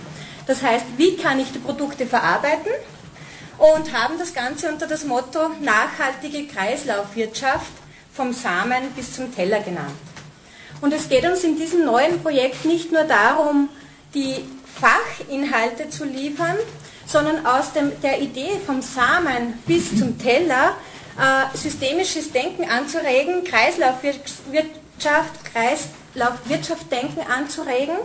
Das 0.48 0.64
heißt, 0.64 0.86
wie 0.98 1.18
kann 1.18 1.40
ich 1.40 1.52
die 1.52 1.60
Produkte 1.60 2.08
verarbeiten? 2.08 2.72
Und 3.60 3.94
haben 3.94 4.18
das 4.18 4.34
Ganze 4.34 4.68
unter 4.72 4.88
das 4.88 5.06
Motto 5.06 5.52
nachhaltige 5.62 6.48
Kreislaufwirtschaft 6.48 7.72
vom 8.12 8.34
Samen 8.34 8.90
bis 8.96 9.14
zum 9.14 9.36
Teller 9.36 9.60
genannt. 9.60 9.94
Und 10.82 10.96
es 10.96 11.10
geht 11.10 11.26
uns 11.26 11.44
in 11.44 11.58
diesem 11.58 11.86
neuen 11.86 12.24
Projekt 12.24 12.66
nicht 12.66 12.92
nur 12.92 13.04
darum, 13.04 13.70
die 14.16 14.44
Fachinhalte 14.82 15.92
zu 15.92 16.06
liefern, 16.06 16.58
sondern 17.06 17.46
aus 17.46 17.72
dem, 17.74 17.92
der 18.02 18.20
Idee 18.20 18.60
vom 18.66 18.82
Samen 18.82 19.60
bis 19.68 19.96
zum 19.96 20.18
Teller 20.18 20.76
systemisches 21.54 22.32
Denken 22.32 22.70
anzuregen, 22.70 23.44
Kreislaufwirtschaft, 23.44 25.46
Kreislaufwirtschaft-Denken 25.54 27.22
anzuregen 27.22 27.96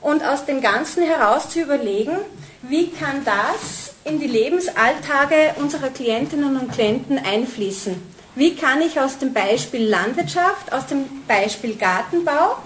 und 0.00 0.22
aus 0.22 0.44
dem 0.44 0.60
Ganzen 0.60 1.04
heraus 1.04 1.48
zu 1.48 1.62
überlegen, 1.62 2.16
wie 2.62 2.90
kann 2.90 3.24
das 3.24 3.94
in 4.04 4.20
die 4.20 4.26
Lebensalltage 4.26 5.54
unserer 5.56 5.88
Klientinnen 5.88 6.58
und 6.58 6.72
Klienten 6.72 7.18
einfließen. 7.18 8.00
Wie 8.34 8.54
kann 8.54 8.82
ich 8.82 9.00
aus 9.00 9.18
dem 9.18 9.32
Beispiel 9.32 9.88
Landwirtschaft, 9.88 10.72
aus 10.72 10.86
dem 10.86 11.04
Beispiel 11.26 11.76
Gartenbau 11.76 12.58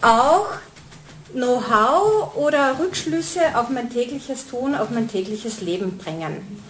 auch 0.00 0.46
Know-how 1.32 2.36
oder 2.36 2.78
Rückschlüsse 2.78 3.40
auf 3.54 3.68
mein 3.68 3.90
tägliches 3.90 4.46
Tun, 4.46 4.74
auf 4.74 4.90
mein 4.90 5.08
tägliches 5.08 5.60
Leben 5.60 5.98
bringen? 5.98 6.62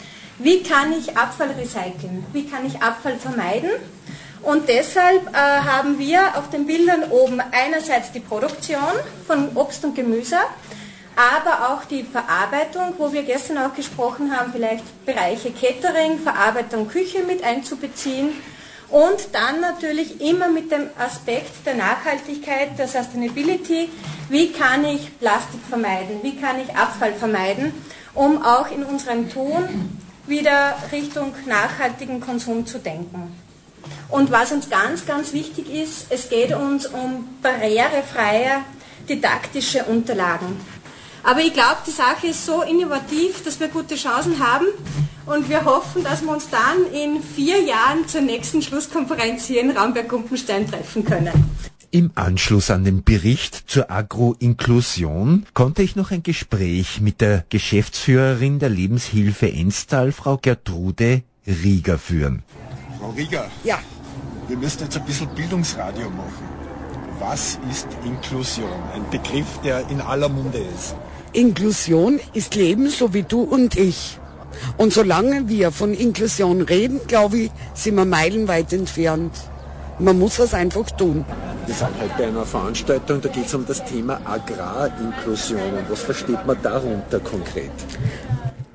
Wie 0.43 0.63
kann 0.65 0.93
ich 0.93 1.17
Abfall 1.17 1.51
recyceln? 1.53 2.25
Wie 2.33 2.45
kann 2.47 2.67
ich 2.67 2.83
Abfall 2.83 3.17
vermeiden? 3.17 3.71
Und 4.43 4.69
deshalb 4.69 5.29
äh, 5.29 5.37
haben 5.37 6.01
wir 6.01 6.37
auf 6.37 6.51
den 6.51 6.67
Bildern 6.67 7.05
oben 7.13 7.41
einerseits 7.53 8.11
die 8.11 8.19
Produktion 8.19 8.81
von 9.25 9.55
Obst 9.55 9.85
und 9.85 9.95
Gemüse, 9.95 10.39
aber 11.15 11.73
auch 11.73 11.85
die 11.85 12.03
Verarbeitung, 12.03 12.95
wo 12.99 13.13
wir 13.13 13.23
gestern 13.23 13.59
auch 13.59 13.75
gesprochen 13.75 14.37
haben, 14.37 14.51
vielleicht 14.53 15.07
Bereiche 15.07 15.53
Catering, 15.53 16.19
Verarbeitung 16.19 16.89
Küche 16.89 17.23
mit 17.23 17.45
einzubeziehen 17.45 18.31
und 18.89 19.29
dann 19.31 19.61
natürlich 19.61 20.21
immer 20.21 20.49
mit 20.49 20.73
dem 20.73 20.89
Aspekt 20.99 21.65
der 21.65 21.75
Nachhaltigkeit, 21.75 22.77
der 22.77 22.89
Sustainability, 22.89 23.91
wie 24.29 24.51
kann 24.51 24.85
ich 24.85 25.17
Plastik 25.21 25.61
vermeiden, 25.69 26.19
wie 26.23 26.35
kann 26.37 26.61
ich 26.61 26.75
Abfall 26.75 27.13
vermeiden, 27.13 27.73
um 28.13 28.43
auch 28.45 28.69
in 28.73 28.83
unserem 28.83 29.31
Tun 29.31 30.02
wieder 30.27 30.77
Richtung 30.91 31.35
nachhaltigen 31.47 32.21
Konsum 32.21 32.67
zu 32.67 32.79
denken. 32.79 33.37
Und 34.09 34.31
was 34.31 34.53
uns 34.53 34.71
ganz, 34.71 35.07
ganz 35.07 35.33
wichtig 35.33 35.69
ist, 35.73 36.07
es 36.11 36.29
geht 36.29 36.55
uns 36.55 36.87
um 36.87 37.29
barrierefreie 37.43 38.65
didaktische 39.09 39.85
Unterlagen. 39.85 40.61
Aber 41.25 41.41
ich 41.41 41.53
glaube, 41.53 41.79
die 41.87 41.91
Sache 41.93 42.29
ist 42.29 42.45
so 42.45 42.63
innovativ, 42.63 43.43
dass 43.45 43.59
wir 43.59 43.69
gute 43.69 43.97
Chancen 43.97 44.39
haben. 44.39 44.67
und 45.27 45.49
wir 45.49 45.65
hoffen, 45.65 46.03
dass 46.03 46.23
wir 46.23 46.31
uns 46.33 46.49
dann 46.51 46.93
in 46.93 47.23
vier 47.23 47.61
Jahren 47.63 48.07
zur 48.09 48.23
nächsten 48.23 48.63
Schlusskonferenz 48.63 49.47
hier 49.47 49.61
in 49.61 49.71
Ramberg-Gumpenstein 49.71 50.69
treffen 50.69 51.05
können. 51.05 51.33
Im 51.95 52.11
Anschluss 52.15 52.71
an 52.71 52.85
den 52.85 53.05
Bericht 53.05 53.65
zur 53.67 53.91
Agroinklusion 53.91 55.45
konnte 55.53 55.83
ich 55.83 55.95
noch 55.95 56.11
ein 56.11 56.23
Gespräch 56.23 57.03
mit 57.03 57.21
der 57.21 57.45
Geschäftsführerin 57.51 58.59
der 58.59 58.71
Lebenshilfe 58.71 59.53
Enstal, 59.53 60.11
Frau 60.11 60.39
Gertrude 60.39 61.21
Rieger, 61.47 61.99
führen. 61.99 62.45
Frau 62.99 63.11
Rieger. 63.11 63.45
Ja. 63.63 63.79
Wir 64.49 64.57
müssen 64.57 64.85
jetzt 64.85 64.97
ein 64.97 65.05
bisschen 65.05 65.29
Bildungsradio 65.35 66.09
machen. 66.09 66.49
Was 67.19 67.59
ist 67.71 67.87
Inklusion? 68.07 68.71
Ein 68.95 69.05
Begriff, 69.11 69.61
der 69.63 69.87
in 69.91 70.01
aller 70.01 70.31
Munde 70.31 70.65
ist. 70.75 70.95
Inklusion 71.35 72.21
ist 72.33 72.55
Leben 72.55 72.89
so 72.89 73.13
wie 73.13 73.25
du 73.25 73.43
und 73.43 73.77
ich. 73.77 74.19
Und 74.79 74.95
solange 74.95 75.47
wir 75.47 75.71
von 75.71 75.93
Inklusion 75.93 76.63
reden, 76.63 77.01
glaube 77.07 77.37
ich, 77.37 77.51
sind 77.75 77.97
wir 77.97 78.07
meilenweit 78.07 78.73
entfernt. 78.73 79.33
Man 79.99 80.19
muss 80.19 80.37
das 80.37 80.55
einfach 80.55 80.91
tun. 80.93 81.25
Wir 81.67 81.75
sind 81.75 81.91
heute 82.01 82.15
bei 82.19 82.27
einer 82.27 82.47
Veranstaltung, 82.47 83.21
da 83.21 83.29
geht 83.29 83.47
es 83.47 83.55
um 83.55 83.65
das 83.67 83.85
Thema 83.85 84.21
Agrarinklusion. 84.25 85.61
Was 85.89 86.01
versteht 86.01 86.45
man 86.47 86.57
darunter 86.63 87.21
konkret? 87.21 87.71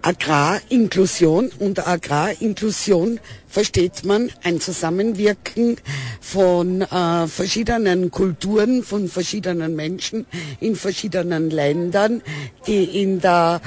Agrarinklusion. 0.08 1.52
Unter 1.60 1.86
Agrarinklusion 1.86 3.20
versteht 3.48 4.06
man 4.06 4.30
ein 4.44 4.62
Zusammenwirken 4.62 5.76
von 6.22 6.82
äh, 6.82 7.28
verschiedenen 7.28 8.10
Kulturen, 8.10 8.84
von 8.84 9.10
verschiedenen 9.10 9.76
Menschen 9.76 10.26
in 10.62 10.78
verschiedenen 10.78 11.50
Ländern, 11.50 12.22
die 12.68 13.02
in 13.02 13.20
der 13.20 13.60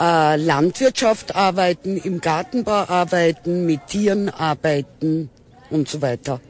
äh, 0.00 0.36
Landwirtschaft 0.36 1.36
arbeiten, 1.36 1.98
im 1.98 2.22
Gartenbau 2.22 2.88
arbeiten, 2.88 3.66
mit 3.66 3.86
Tieren 3.88 4.30
arbeiten 4.30 5.28
und 5.68 5.88
so 5.88 6.00
weiter. 6.00 6.40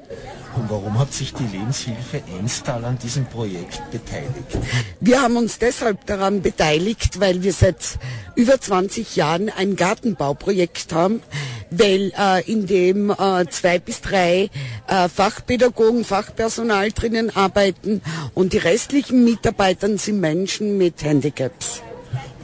Und 0.54 0.68
warum 0.68 0.99
hat 0.99 1.12
sich 1.12 1.32
die 1.32 1.44
Lebenshilfe 1.44 2.23
Enstal 2.38 2.85
an 2.85 2.99
diesem 2.99 3.25
Projekt 3.25 3.80
beteiligt? 3.90 4.59
Wir 5.00 5.23
haben 5.23 5.37
uns 5.37 5.59
deshalb 5.59 6.04
daran 6.06 6.42
beteiligt, 6.42 7.21
weil 7.21 7.42
wir 7.42 7.52
seit 7.52 7.99
über 8.35 8.61
20 8.61 9.16
Jahren 9.16 9.49
ein 9.49 9.76
Gartenbauprojekt 9.76 10.92
haben, 10.92 11.23
weil 11.71 12.12
äh, 12.18 12.50
in 12.50 12.66
dem 12.66 13.11
äh, 13.11 13.47
zwei 13.49 13.78
bis 13.78 14.02
drei 14.02 14.50
äh, 14.88 15.09
Fachpädagogen, 15.09 16.04
Fachpersonal 16.04 16.92
drinnen 16.92 17.35
arbeiten 17.35 18.02
und 18.35 18.52
die 18.52 18.59
restlichen 18.59 19.25
Mitarbeiter 19.25 19.97
sind 19.97 20.21
Menschen 20.21 20.76
mit 20.76 21.02
Handicaps. 21.02 21.82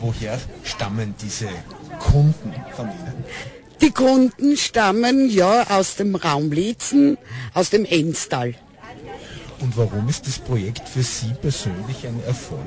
Woher 0.01 0.39
stammen 0.63 1.15
diese 1.21 1.49
Kunden 1.99 2.55
von 2.75 2.87
Ihnen? 2.87 3.58
Die 3.81 3.91
Kunden 3.93 4.57
stammen 4.57 5.31
ja 5.31 5.69
aus 5.71 5.97
dem 5.97 6.17
Raum 6.17 6.51
Lietzen, 6.51 7.17
aus 7.55 7.71
dem 7.71 7.85
Enstal. 7.85 8.55
Und 9.61 9.77
warum 9.77 10.09
ist 10.09 10.27
das 10.27 10.39
Projekt 10.39 10.89
für 10.89 11.03
Sie 11.03 11.33
persönlich 11.41 12.07
ein 12.07 12.21
Erfolg? 12.27 12.61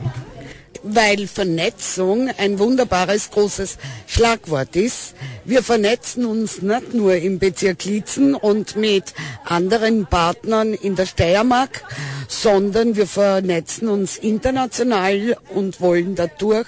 Weil 0.84 1.28
Vernetzung 1.28 2.30
ein 2.38 2.60
wunderbares 2.60 3.30
großes 3.32 3.78
Schlagwort 4.08 4.76
ist. 4.76 5.14
Wir 5.46 5.64
vernetzen 5.64 6.26
uns 6.26 6.62
nicht 6.62 6.94
nur 6.94 7.16
im 7.16 7.40
Bezirk 7.40 7.84
Lietzen 7.86 8.36
und 8.36 8.76
mit 8.76 9.14
anderen 9.46 10.06
Partnern 10.06 10.74
in 10.74 10.96
der 10.96 11.06
Steiermark, 11.06 11.84
sondern 12.28 12.96
wir 12.96 13.08
vernetzen 13.08 13.90
uns 13.90 14.18
international 14.18 15.38
und 15.54 15.82
wollen 15.82 16.16
dadurch 16.16 16.68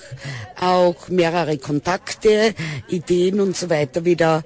auch 0.60 1.08
mehrere 1.10 1.58
Kontakte, 1.58 2.54
Ideen 2.88 3.40
und 3.40 3.58
so 3.58 3.70
weiter 3.70 4.06
wieder 4.06 4.44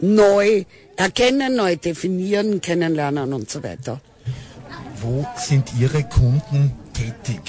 neu 0.00 0.64
erkennen, 0.96 1.56
neu 1.56 1.76
definieren, 1.76 2.60
kennenlernen 2.60 3.32
und 3.32 3.50
so 3.50 3.62
weiter. 3.62 4.00
Wo 5.00 5.26
sind 5.36 5.70
Ihre 5.78 6.02
Kunden 6.04 6.72
tätig 6.94 7.40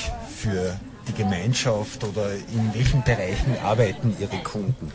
für 0.41 0.77
die 1.07 1.13
Gemeinschaft 1.13 2.03
oder 2.03 2.33
in 2.33 2.73
welchen 2.73 3.03
Bereichen 3.03 3.55
arbeiten 3.63 4.15
Ihre 4.19 4.37
Kunden? 4.43 4.91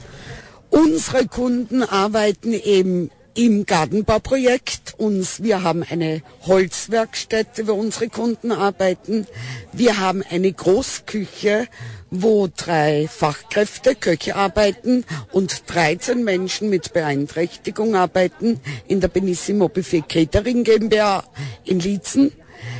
Unsere 0.71 1.27
Kunden 1.27 1.83
arbeiten 1.83 2.53
eben 2.53 3.11
im 3.35 3.65
Gartenbauprojekt. 3.65 4.95
Uns, 4.99 5.43
wir 5.43 5.63
haben 5.63 5.83
eine 5.89 6.23
Holzwerkstätte, 6.47 7.67
wo 7.67 7.73
unsere 7.73 8.09
Kunden 8.09 8.53
arbeiten. 8.53 9.27
Wir 9.73 9.99
haben 9.99 10.23
eine 10.29 10.53
Großküche, 10.53 11.67
wo 12.11 12.49
drei 12.55 13.09
Fachkräfte, 13.09 13.95
Köche 13.95 14.37
arbeiten 14.37 15.05
und 15.33 15.63
13 15.69 16.25
Menschen 16.25 16.71
mit 16.71 16.93
Beeinträchtigung 16.93 17.95
arbeiten 17.95 18.61
in 18.89 19.01
der 19.01 19.09
Benissimo 19.09 19.69
Buffet 19.69 20.03
Catering 20.09 20.65
GmbH 20.65 21.25
in 21.65 21.79
Lietzen. 21.79 22.33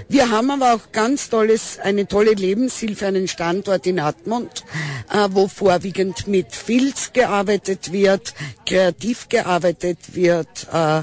Wir 0.09 0.31
haben 0.31 0.51
aber 0.51 0.75
auch 0.75 0.93
ganz 0.93 1.31
tolles, 1.31 1.79
eine 1.79 2.07
tolle 2.07 2.33
Lebenshilfe, 2.33 3.07
einen 3.07 3.29
Standort 3.29 3.87
in 3.87 4.01
Admont, 4.01 4.65
äh, 5.13 5.29
wo 5.31 5.49
vorwiegend 5.49 6.27
mit 6.27 6.55
Filz 6.55 7.13
gearbeitet 7.13 7.93
wird, 7.93 8.35
kreativ 8.67 9.29
gearbeitet 9.29 10.15
wird, 10.15 10.67
äh, 10.73 11.03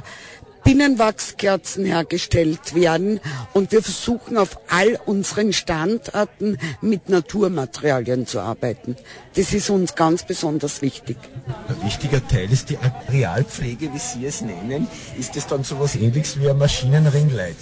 Binnenwachskerzen 0.68 1.86
hergestellt 1.86 2.76
werden 2.76 3.22
und 3.54 3.72
wir 3.72 3.82
versuchen 3.82 4.38
auf 4.38 4.60
all 4.68 5.00
unseren 5.06 5.54
Standorten 5.54 6.58
mit 6.82 7.08
Naturmaterialien 7.08 8.28
zu 8.28 8.42
arbeiten. 8.42 8.98
Das 9.36 9.54
ist 9.54 9.70
uns 9.70 9.96
ganz 9.96 10.28
besonders 10.28 10.82
wichtig. 10.82 11.16
Ein 11.70 11.82
wichtiger 11.86 12.28
Teil 12.28 12.52
ist 12.52 12.70
die 12.70 12.78
Arealpflege, 12.78 13.94
wie 13.94 13.98
Sie 13.98 14.26
es 14.26 14.42
nennen. 14.42 14.88
Ist 15.18 15.38
es 15.38 15.48
dann 15.48 15.64
so 15.64 15.76
etwas 15.76 15.96
ähnliches 15.96 16.38
wie 16.38 16.50
ein 16.50 16.58
Maschinenringleit? 16.58 17.56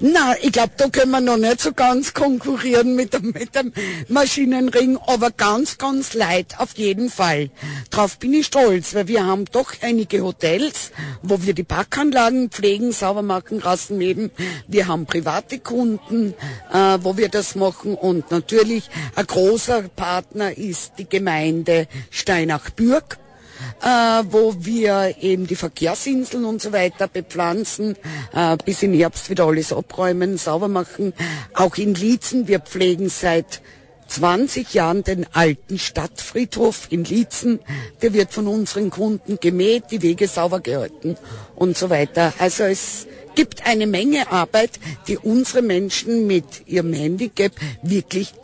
Na, 0.00 0.34
ich 0.42 0.52
glaube, 0.52 0.72
da 0.76 0.88
können 0.88 1.12
wir 1.12 1.20
noch 1.20 1.36
nicht 1.36 1.60
so 1.60 1.72
ganz 1.72 2.14
konkurrieren 2.14 2.94
mit 2.94 3.14
dem, 3.14 3.30
mit 3.30 3.54
dem 3.54 3.72
Maschinenring, 4.08 4.98
aber 5.06 5.30
ganz, 5.30 5.78
ganz 5.78 6.14
leid 6.14 6.54
auf 6.58 6.76
jeden 6.76 7.10
Fall. 7.10 7.50
Drauf 7.90 8.18
bin 8.18 8.34
ich 8.34 8.46
stolz, 8.46 8.94
weil 8.94 9.08
wir 9.08 9.24
haben 9.24 9.44
doch 9.46 9.72
einige 9.82 10.22
Hotels, 10.22 10.90
wo 11.22 11.42
wir 11.42 11.54
die 11.54 11.62
Parkanlagen 11.62 12.50
pflegen, 12.50 12.92
sauber 12.92 13.22
machen, 13.22 13.60
Rassen 13.60 14.00
heben. 14.00 14.30
Wir 14.66 14.88
haben 14.88 15.06
private 15.06 15.58
Kunden, 15.58 16.34
äh, 16.72 16.98
wo 17.00 17.16
wir 17.16 17.28
das 17.28 17.54
machen 17.54 17.94
und 17.94 18.30
natürlich 18.30 18.90
ein 19.14 19.26
großer 19.26 19.82
Partner 19.94 20.56
ist 20.56 20.94
die 20.98 21.08
Gemeinde 21.08 21.86
Steinach-Bürg 22.10 23.18
äh, 23.82 24.22
wo 24.30 24.54
wir 24.58 25.16
eben 25.20 25.46
die 25.46 25.56
Verkehrsinseln 25.56 26.44
und 26.44 26.62
so 26.62 26.72
weiter 26.72 27.08
bepflanzen, 27.08 27.96
äh, 28.32 28.56
bis 28.64 28.82
im 28.82 28.92
Herbst 28.94 29.30
wieder 29.30 29.44
alles 29.44 29.72
abräumen, 29.72 30.38
sauber 30.38 30.68
machen. 30.68 31.12
Auch 31.54 31.76
in 31.76 31.94
Lietzen, 31.94 32.48
wir 32.48 32.60
pflegen 32.60 33.08
seit 33.08 33.60
20 34.08 34.74
Jahren 34.74 35.02
den 35.02 35.26
alten 35.32 35.78
Stadtfriedhof 35.78 36.88
in 36.90 37.04
Lietzen. 37.04 37.60
Der 38.02 38.12
wird 38.12 38.32
von 38.32 38.46
unseren 38.46 38.90
Kunden 38.90 39.38
gemäht, 39.40 39.84
die 39.90 40.02
Wege 40.02 40.28
sauber 40.28 40.60
gehalten 40.60 41.16
und 41.56 41.76
so 41.76 41.90
weiter. 41.90 42.32
Also 42.38 42.64
es 42.64 43.06
gibt 43.34 43.66
eine 43.66 43.86
Menge 43.86 44.30
Arbeit, 44.30 44.78
die 45.08 45.18
unsere 45.18 45.62
Menschen 45.62 46.26
mit 46.26 46.66
ihrem 46.66 46.92
Handicap 46.92 47.52
wirklich 47.82 48.34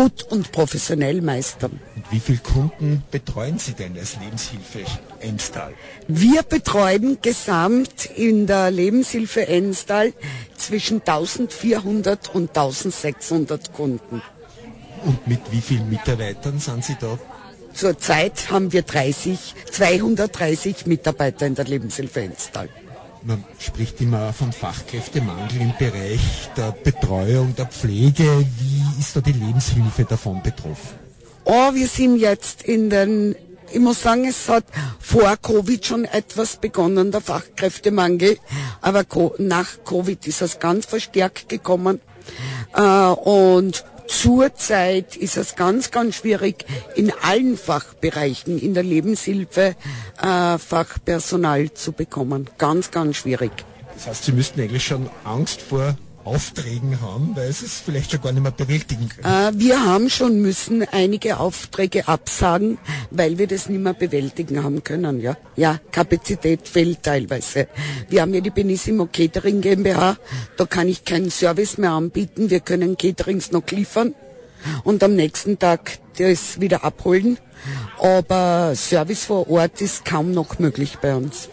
gut 0.00 0.22
und 0.30 0.50
professionell 0.50 1.20
meistern. 1.20 1.78
Und 1.94 2.04
wie 2.10 2.20
viele 2.20 2.38
Kunden 2.38 3.02
betreuen 3.10 3.58
Sie 3.58 3.74
denn 3.74 3.98
als 3.98 4.16
Lebenshilfe 4.16 4.80
Enstal? 5.20 5.74
Wir 6.08 6.42
betreuen 6.42 7.18
gesamt 7.20 8.06
in 8.06 8.46
der 8.46 8.70
Lebenshilfe 8.70 9.46
Enstal 9.46 10.14
zwischen 10.56 11.00
1400 11.00 12.34
und 12.34 12.48
1600 12.48 13.74
Kunden. 13.74 14.22
Und 15.04 15.26
mit 15.26 15.40
wie 15.50 15.60
vielen 15.60 15.90
Mitarbeitern 15.90 16.58
sind 16.58 16.82
Sie 16.82 16.96
da? 16.98 17.18
Zurzeit 17.74 18.50
haben 18.50 18.72
wir 18.72 18.82
30, 18.82 19.54
230 19.70 20.86
Mitarbeiter 20.86 21.46
in 21.46 21.54
der 21.54 21.66
Lebenshilfe 21.66 22.22
Enstal. 22.22 22.70
Man 23.22 23.44
spricht 23.58 24.00
immer 24.00 24.32
von 24.32 24.50
Fachkräftemangel 24.50 25.60
im 25.60 25.74
Bereich 25.78 26.50
der 26.56 26.72
Betreuung, 26.72 27.54
der 27.54 27.66
Pflege. 27.66 28.46
Wie 28.58 29.00
ist 29.00 29.14
da 29.14 29.20
die 29.20 29.32
Lebenshilfe 29.32 30.04
davon 30.04 30.42
betroffen? 30.42 30.98
Oh, 31.44 31.74
wir 31.74 31.86
sind 31.86 32.16
jetzt 32.16 32.62
in 32.62 32.88
den, 32.88 33.34
ich 33.70 33.78
muss 33.78 34.02
sagen, 34.02 34.26
es 34.26 34.48
hat 34.48 34.64
vor 35.00 35.36
Covid 35.36 35.84
schon 35.84 36.04
etwas 36.06 36.56
begonnen, 36.56 37.10
der 37.10 37.20
Fachkräftemangel, 37.20 38.38
aber 38.80 39.04
nach 39.38 39.68
Covid 39.84 40.26
ist 40.26 40.40
es 40.40 40.58
ganz 40.58 40.86
verstärkt 40.86 41.48
gekommen. 41.50 42.00
Äh, 42.74 42.82
und 42.82 43.84
Zurzeit 44.10 45.16
ist 45.16 45.36
es 45.36 45.54
ganz, 45.54 45.92
ganz 45.92 46.16
schwierig, 46.16 46.66
in 46.96 47.12
allen 47.22 47.56
Fachbereichen 47.56 48.58
in 48.58 48.74
der 48.74 48.82
Lebenshilfe 48.82 49.76
äh, 50.20 50.58
Fachpersonal 50.58 51.72
zu 51.72 51.92
bekommen. 51.92 52.50
Ganz, 52.58 52.90
ganz 52.90 53.16
schwierig. 53.16 53.52
Das 53.94 54.08
heißt, 54.08 54.24
Sie 54.24 54.32
müssten 54.32 54.60
eigentlich 54.60 54.84
schon 54.84 55.08
Angst 55.22 55.62
vor 55.62 55.96
Aufträgen 56.24 57.00
haben, 57.00 57.34
weil 57.34 57.52
sie 57.52 57.66
es 57.66 57.80
vielleicht 57.80 58.10
schon 58.10 58.20
gar 58.20 58.32
nicht 58.32 58.42
mehr 58.42 58.52
bewältigen 58.52 59.08
können? 59.08 59.24
Äh, 59.24 59.58
wir 59.58 59.84
haben 59.84 60.10
schon 60.10 60.40
müssen 60.40 60.86
einige 60.90 61.40
Aufträge 61.40 62.08
absagen, 62.08 62.78
weil 63.10 63.38
wir 63.38 63.46
das 63.46 63.68
nicht 63.68 63.82
mehr 63.82 63.94
bewältigen 63.94 64.62
haben 64.62 64.84
können. 64.84 65.20
Ja, 65.20 65.36
ja 65.56 65.80
Kapazität 65.90 66.68
fehlt 66.68 67.02
teilweise. 67.02 67.68
Wir 68.08 68.22
haben 68.22 68.34
ja 68.34 68.40
die 68.40 68.50
Benissimo 68.50 69.08
Catering 69.12 69.60
GmbH, 69.60 70.16
da 70.56 70.66
kann 70.66 70.88
ich 70.88 71.04
keinen 71.04 71.30
Service 71.30 71.78
mehr 71.78 71.92
anbieten. 71.92 72.50
Wir 72.50 72.60
können 72.60 72.96
Caterings 72.96 73.52
noch 73.52 73.66
liefern 73.70 74.14
und 74.84 75.02
am 75.02 75.14
nächsten 75.14 75.58
Tag 75.58 75.98
das 76.18 76.60
wieder 76.60 76.84
abholen. 76.84 77.38
Aber 77.98 78.72
Service 78.74 79.24
vor 79.24 79.48
Ort 79.50 79.80
ist 79.80 80.04
kaum 80.04 80.32
noch 80.32 80.58
möglich 80.58 80.98
bei 81.00 81.14
uns. 81.14 81.48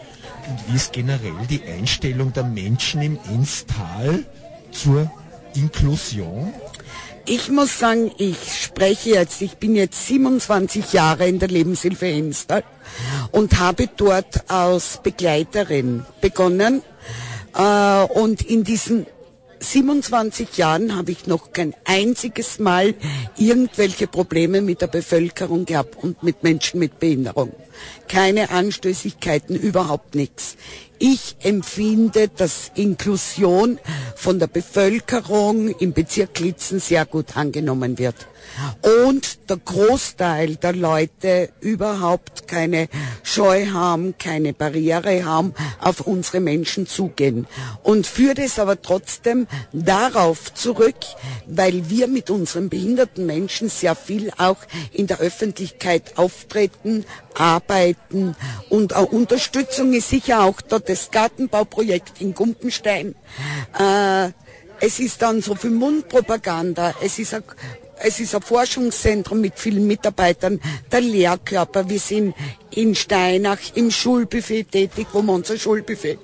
Und 0.48 0.72
wie 0.72 0.76
ist 0.76 0.92
generell 0.92 1.34
die 1.50 1.62
Einstellung 1.62 2.32
der 2.32 2.44
Menschen 2.44 3.02
im 3.02 3.18
Enstal 3.28 4.24
zur 4.82 5.10
Inklusion? 5.54 6.52
Ich 7.26 7.50
muss 7.50 7.78
sagen, 7.78 8.10
ich 8.16 8.36
spreche 8.62 9.10
jetzt, 9.10 9.42
ich 9.42 9.58
bin 9.58 9.74
jetzt 9.74 10.06
27 10.06 10.92
Jahre 10.94 11.28
in 11.28 11.38
der 11.38 11.48
Lebenshilfe 11.48 12.06
Enstal 12.06 12.64
und 13.32 13.58
habe 13.58 13.88
dort 13.94 14.50
als 14.50 15.00
Begleiterin 15.02 16.06
begonnen. 16.22 16.82
Äh, 17.54 18.04
und 18.04 18.40
in 18.42 18.64
diesen 18.64 19.06
27 19.60 20.56
Jahren 20.56 20.96
habe 20.96 21.10
ich 21.10 21.26
noch 21.26 21.52
kein 21.52 21.74
einziges 21.84 22.58
Mal 22.58 22.94
irgendwelche 23.36 24.06
Probleme 24.06 24.62
mit 24.62 24.80
der 24.80 24.86
Bevölkerung 24.86 25.64
gehabt 25.66 26.02
und 26.02 26.22
mit 26.22 26.42
Menschen 26.42 26.80
mit 26.80 26.98
Behinderung. 26.98 27.52
Keine 28.06 28.50
Anstößigkeiten, 28.50 29.56
überhaupt 29.56 30.14
nichts. 30.14 30.56
Ich 31.00 31.36
empfinde, 31.42 32.28
dass 32.28 32.72
Inklusion 32.74 33.78
von 34.16 34.40
der 34.40 34.48
Bevölkerung 34.48 35.68
im 35.68 35.92
Bezirk 35.92 36.40
Litzen 36.40 36.80
sehr 36.80 37.06
gut 37.06 37.36
angenommen 37.36 37.98
wird 37.98 38.26
und 38.82 39.50
der 39.50 39.58
Großteil 39.58 40.56
der 40.56 40.72
Leute 40.74 41.50
überhaupt 41.60 42.48
keine 42.48 42.88
Scheu 43.22 43.66
haben, 43.68 44.16
keine 44.18 44.52
Barriere 44.52 45.24
haben, 45.24 45.54
auf 45.80 46.00
unsere 46.00 46.40
Menschen 46.40 46.86
zugehen. 46.86 47.46
Und 47.82 48.06
führt 48.06 48.38
es 48.38 48.58
aber 48.58 48.80
trotzdem 48.80 49.46
darauf 49.72 50.52
zurück, 50.54 50.96
weil 51.46 51.88
wir 51.88 52.08
mit 52.08 52.30
unseren 52.30 52.68
behinderten 52.68 53.26
Menschen 53.26 53.68
sehr 53.68 53.94
viel 53.94 54.30
auch 54.38 54.58
in 54.92 55.06
der 55.06 55.20
Öffentlichkeit 55.20 56.18
auftreten, 56.18 57.04
arbeiten 57.34 58.34
und 58.68 58.92
Unterstützung 58.92 59.92
ist 59.92 60.10
sicher 60.10 60.42
auch 60.42 60.60
dort 60.60 60.87
das 60.88 61.10
Gartenbauprojekt 61.10 62.20
in 62.20 62.34
Gumpenstein. 62.34 63.14
Äh, 63.78 64.30
es 64.80 65.00
ist 65.00 65.22
dann 65.22 65.42
so 65.42 65.54
viel 65.54 65.70
Mundpropaganda, 65.70 66.94
es 67.02 67.18
ist 67.18 67.34
es 68.00 68.20
ist 68.20 68.34
ein 68.34 68.42
Forschungszentrum 68.42 69.40
mit 69.40 69.58
vielen 69.58 69.86
Mitarbeitern, 69.86 70.60
der 70.90 71.00
Lehrkörper. 71.00 71.88
Wir 71.88 71.98
sind 71.98 72.34
in 72.70 72.94
Steinach 72.94 73.58
im 73.74 73.90
Schulbuffet 73.90 74.64
tätig, 74.70 75.08
wo 75.12 75.22
wir 75.22 75.32
unser 75.32 75.58
Schulbuffet 75.58 76.18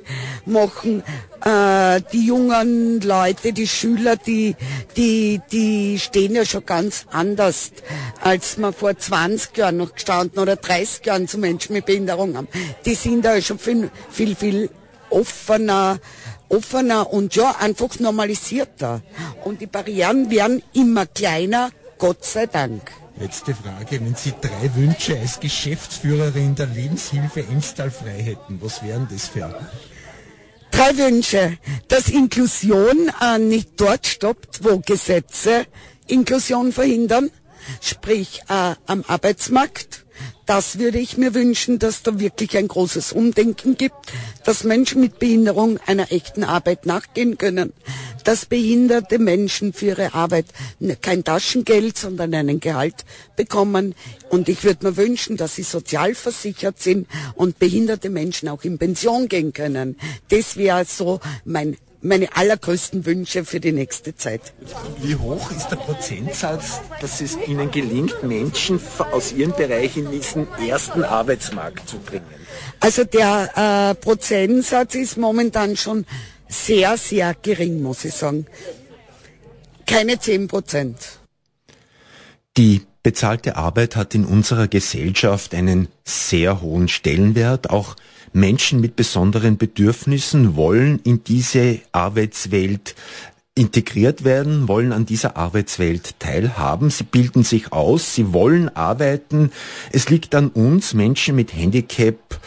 machen. 0.46 1.02
Äh, 1.44 2.00
die 2.12 2.26
jungen 2.26 3.00
Leute, 3.00 3.52
die 3.52 3.66
Schüler, 3.66 4.16
die, 4.16 4.56
die, 4.96 5.40
die 5.50 5.98
stehen 5.98 6.34
ja 6.34 6.44
schon 6.44 6.64
ganz 6.64 7.06
anders, 7.10 7.72
als 8.20 8.56
wir 8.58 8.72
vor 8.72 8.96
20 8.96 9.56
Jahren 9.56 9.78
noch 9.78 9.94
gestanden 9.94 10.38
oder 10.38 10.56
30 10.56 11.04
Jahren 11.06 11.28
zu 11.28 11.38
Menschen 11.38 11.74
mit 11.74 11.86
Behinderung 11.86 12.36
haben. 12.36 12.48
Die 12.84 12.94
sind 12.94 13.24
da 13.24 13.40
schon 13.40 13.58
viel, 13.58 13.90
viel, 14.10 14.36
viel 14.36 14.70
offener, 15.10 15.98
offener 16.56 17.12
und 17.12 17.34
ja, 17.34 17.56
einfach 17.58 17.98
normalisierter. 17.98 19.02
Und 19.44 19.60
die 19.60 19.66
Barrieren 19.66 20.30
werden 20.30 20.62
immer 20.72 21.06
kleiner, 21.06 21.70
Gott 21.98 22.24
sei 22.24 22.46
Dank. 22.46 22.90
Letzte 23.18 23.54
Frage, 23.54 24.00
wenn 24.00 24.14
Sie 24.16 24.32
drei 24.40 24.74
Wünsche 24.74 25.18
als 25.18 25.38
Geschäftsführerin 25.38 26.56
der 26.56 26.66
Lebenshilfe 26.66 27.40
Emstal 27.40 27.90
frei 27.90 28.20
hätten, 28.20 28.58
was 28.60 28.82
wären 28.82 29.06
das 29.10 29.28
für? 29.28 29.54
Drei 30.72 30.96
Wünsche, 30.98 31.56
dass 31.86 32.08
Inklusion 32.08 33.12
äh, 33.22 33.38
nicht 33.38 33.80
dort 33.80 34.08
stoppt, 34.08 34.64
wo 34.64 34.80
Gesetze 34.80 35.66
Inklusion 36.08 36.72
verhindern, 36.72 37.30
sprich 37.80 38.40
äh, 38.48 38.74
am 38.86 39.04
Arbeitsmarkt 39.06 40.03
das 40.46 40.78
würde 40.78 40.98
ich 40.98 41.16
mir 41.16 41.34
wünschen, 41.34 41.78
dass 41.78 42.02
da 42.02 42.18
wirklich 42.18 42.56
ein 42.56 42.68
großes 42.68 43.12
Umdenken 43.12 43.76
gibt, 43.76 44.12
dass 44.44 44.64
Menschen 44.64 45.00
mit 45.00 45.18
Behinderung 45.18 45.78
einer 45.86 46.12
echten 46.12 46.44
Arbeit 46.44 46.86
nachgehen 46.86 47.38
können, 47.38 47.72
dass 48.24 48.46
behinderte 48.46 49.18
Menschen 49.18 49.72
für 49.72 49.86
ihre 49.86 50.14
Arbeit 50.14 50.46
kein 51.02 51.24
Taschengeld, 51.24 51.96
sondern 51.96 52.34
einen 52.34 52.60
Gehalt 52.60 53.04
bekommen. 53.36 53.94
Und 54.30 54.48
ich 54.48 54.64
würde 54.64 54.86
mir 54.86 54.96
wünschen, 54.96 55.36
dass 55.36 55.54
sie 55.54 55.62
sozial 55.62 56.14
versichert 56.14 56.80
sind 56.80 57.06
und 57.34 57.58
behinderte 57.58 58.10
Menschen 58.10 58.48
auch 58.48 58.64
in 58.64 58.78
Pension 58.78 59.28
gehen 59.28 59.52
können. 59.52 59.96
Das 60.28 60.56
wäre 60.56 60.84
so 60.84 61.20
mein 61.44 61.76
meine 62.04 62.36
allergrößten 62.36 63.06
Wünsche 63.06 63.44
für 63.44 63.60
die 63.60 63.72
nächste 63.72 64.14
Zeit. 64.14 64.52
Wie 65.00 65.16
hoch 65.16 65.50
ist 65.50 65.68
der 65.68 65.76
Prozentsatz, 65.76 66.80
dass 67.00 67.20
es 67.20 67.36
Ihnen 67.46 67.70
gelingt, 67.70 68.22
Menschen 68.22 68.78
aus 69.10 69.32
Ihrem 69.32 69.52
Bereich 69.52 69.96
in 69.96 70.10
diesen 70.10 70.46
ersten 70.58 71.02
Arbeitsmarkt 71.02 71.88
zu 71.88 71.98
bringen? 71.98 72.26
Also 72.78 73.04
der 73.04 73.50
äh, 73.56 73.94
Prozentsatz 73.94 74.94
ist 74.94 75.16
momentan 75.16 75.76
schon 75.76 76.04
sehr, 76.46 76.96
sehr 76.98 77.34
gering, 77.34 77.82
muss 77.82 78.04
ich 78.04 78.14
sagen. 78.14 78.46
Keine 79.86 80.18
10 80.18 80.46
Prozent. 80.46 80.98
Die 82.56 82.82
bezahlte 83.04 83.54
Arbeit 83.56 83.94
hat 83.94 84.16
in 84.16 84.24
unserer 84.24 84.66
Gesellschaft 84.66 85.54
einen 85.54 85.86
sehr 86.04 86.60
hohen 86.62 86.88
Stellenwert, 86.88 87.70
auch 87.70 87.94
Menschen 88.32 88.80
mit 88.80 88.96
besonderen 88.96 89.58
Bedürfnissen 89.58 90.56
wollen 90.56 90.98
in 91.04 91.22
diese 91.22 91.80
Arbeitswelt 91.92 92.96
integriert 93.54 94.24
werden, 94.24 94.66
wollen 94.66 94.92
an 94.92 95.06
dieser 95.06 95.36
Arbeitswelt 95.36 96.18
teilhaben, 96.18 96.90
sie 96.90 97.04
bilden 97.04 97.44
sich 97.44 97.72
aus, 97.72 98.14
sie 98.14 98.32
wollen 98.32 98.74
arbeiten. 98.74 99.52
Es 99.92 100.08
liegt 100.08 100.34
an 100.34 100.48
uns, 100.48 100.94
Menschen 100.94 101.36
mit 101.36 101.54
Handicap, 101.54 102.40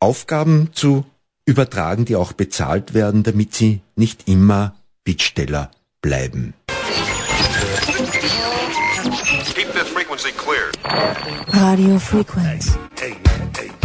Aufgaben 0.00 0.70
zu 0.74 1.06
übertragen, 1.46 2.04
die 2.04 2.16
auch 2.16 2.32
bezahlt 2.32 2.92
werden, 2.92 3.22
damit 3.22 3.54
sie 3.54 3.80
nicht 3.96 4.28
immer 4.28 4.74
Bittsteller 5.04 5.70
bleiben. 6.02 6.52
frequency 10.16 10.38
clear. 10.38 10.70
Audio 11.54 11.98
frequency. 11.98 12.78
Take, 12.94 13.22
take, 13.24 13.52
take. 13.52 13.83